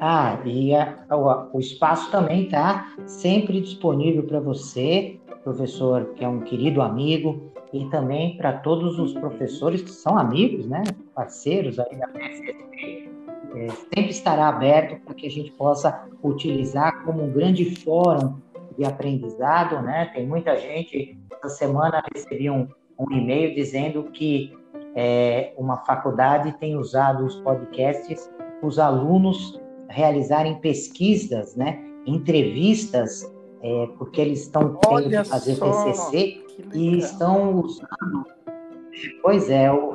Ah, 0.00 0.40
e 0.44 0.74
a, 0.74 1.04
o, 1.10 1.56
o 1.58 1.60
espaço 1.60 2.10
também 2.10 2.44
está 2.44 2.94
sempre 3.06 3.60
disponível 3.60 4.22
para 4.24 4.40
você, 4.40 5.20
professor, 5.42 6.14
que 6.14 6.24
é 6.24 6.28
um 6.28 6.40
querido 6.40 6.80
amigo, 6.80 7.52
e 7.74 7.84
também 7.90 8.36
para 8.36 8.52
todos 8.52 9.00
os 9.00 9.12
professores 9.14 9.82
que 9.82 9.90
são 9.90 10.16
amigos, 10.16 10.64
né, 10.68 10.84
parceiros 11.12 11.80
aí 11.80 11.96
da 11.96 12.06
PSSP. 12.06 13.10
É, 13.56 13.68
sempre 13.68 14.10
estará 14.10 14.48
aberto 14.48 15.00
para 15.04 15.14
que 15.14 15.26
a 15.26 15.30
gente 15.30 15.50
possa 15.52 16.08
utilizar 16.22 17.04
como 17.04 17.24
um 17.24 17.32
grande 17.32 17.74
fórum 17.82 18.36
de 18.78 18.84
aprendizado, 18.84 19.80
né? 19.82 20.06
Tem 20.12 20.26
muita 20.26 20.56
gente. 20.56 21.16
Essa 21.32 21.48
semana 21.50 22.02
recebi 22.12 22.50
um, 22.50 22.66
um 22.98 23.12
e-mail 23.12 23.54
dizendo 23.54 24.04
que 24.04 24.52
é, 24.96 25.52
uma 25.56 25.76
faculdade 25.78 26.52
tem 26.58 26.76
usado 26.76 27.24
os 27.24 27.36
podcasts 27.40 28.28
os 28.62 28.78
alunos 28.78 29.60
realizarem 29.88 30.56
pesquisas, 30.60 31.54
né? 31.54 31.78
Entrevistas, 32.06 33.32
é, 33.62 33.88
porque 33.98 34.20
eles 34.20 34.42
estão 34.42 34.74
tendo 34.76 35.10
que 35.10 35.24
fazer 35.24 35.54
só, 35.54 35.84
TCC 35.84 36.43
e 36.72 36.98
estão 36.98 37.60
usando. 37.60 38.24
Pois 39.22 39.50
é, 39.50 39.70
o, 39.72 39.94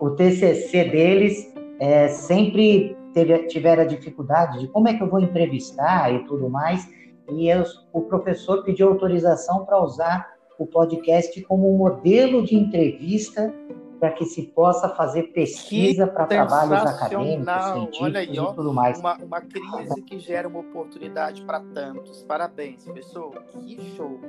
o 0.00 0.10
TCC 0.10 0.84
deles 0.84 1.54
é, 1.80 2.08
sempre 2.08 2.96
teve, 3.12 3.38
tiveram 3.46 3.82
a 3.82 3.86
dificuldade 3.86 4.60
de 4.60 4.68
como 4.68 4.88
é 4.88 4.94
que 4.94 5.02
eu 5.02 5.08
vou 5.08 5.20
entrevistar 5.20 6.12
e 6.12 6.24
tudo 6.24 6.50
mais 6.50 6.86
e 7.30 7.48
eu, 7.48 7.64
o 7.92 8.02
professor 8.02 8.62
pediu 8.62 8.88
autorização 8.88 9.64
para 9.64 9.82
usar 9.82 10.36
o 10.58 10.66
podcast 10.66 11.40
como 11.42 11.72
um 11.74 11.76
modelo 11.76 12.44
de 12.44 12.54
entrevista 12.54 13.52
para 13.98 14.12
que 14.12 14.24
se 14.26 14.42
possa 14.42 14.90
fazer 14.90 15.24
pesquisa 15.32 16.06
para 16.06 16.26
trabalhos 16.26 16.86
acadêmicos, 16.86 17.64
científicos 17.64 18.00
Olha 18.02 18.20
aí, 18.20 18.38
ó, 18.38 18.52
e 18.52 18.54
tudo 18.54 18.72
mais. 18.72 18.98
Uma, 18.98 19.16
uma 19.16 19.40
crise 19.40 20.02
que 20.02 20.18
gera 20.18 20.46
uma 20.46 20.60
oportunidade 20.60 21.42
para 21.42 21.60
tantos. 21.60 22.22
Parabéns, 22.24 22.84
pessoal. 22.84 23.32
Que 23.52 23.80
show! 23.96 24.20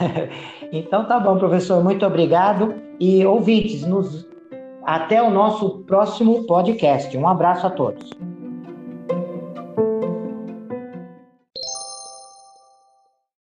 então 0.72 1.04
tá 1.06 1.18
bom, 1.18 1.38
professor. 1.38 1.82
Muito 1.82 2.04
obrigado. 2.04 2.74
E 2.98 3.24
ouvintes, 3.24 3.86
nos... 3.86 4.28
até 4.84 5.22
o 5.22 5.30
nosso 5.30 5.80
próximo 5.80 6.44
podcast. 6.44 7.16
Um 7.16 7.28
abraço 7.28 7.66
a 7.66 7.70
todos. 7.70 8.10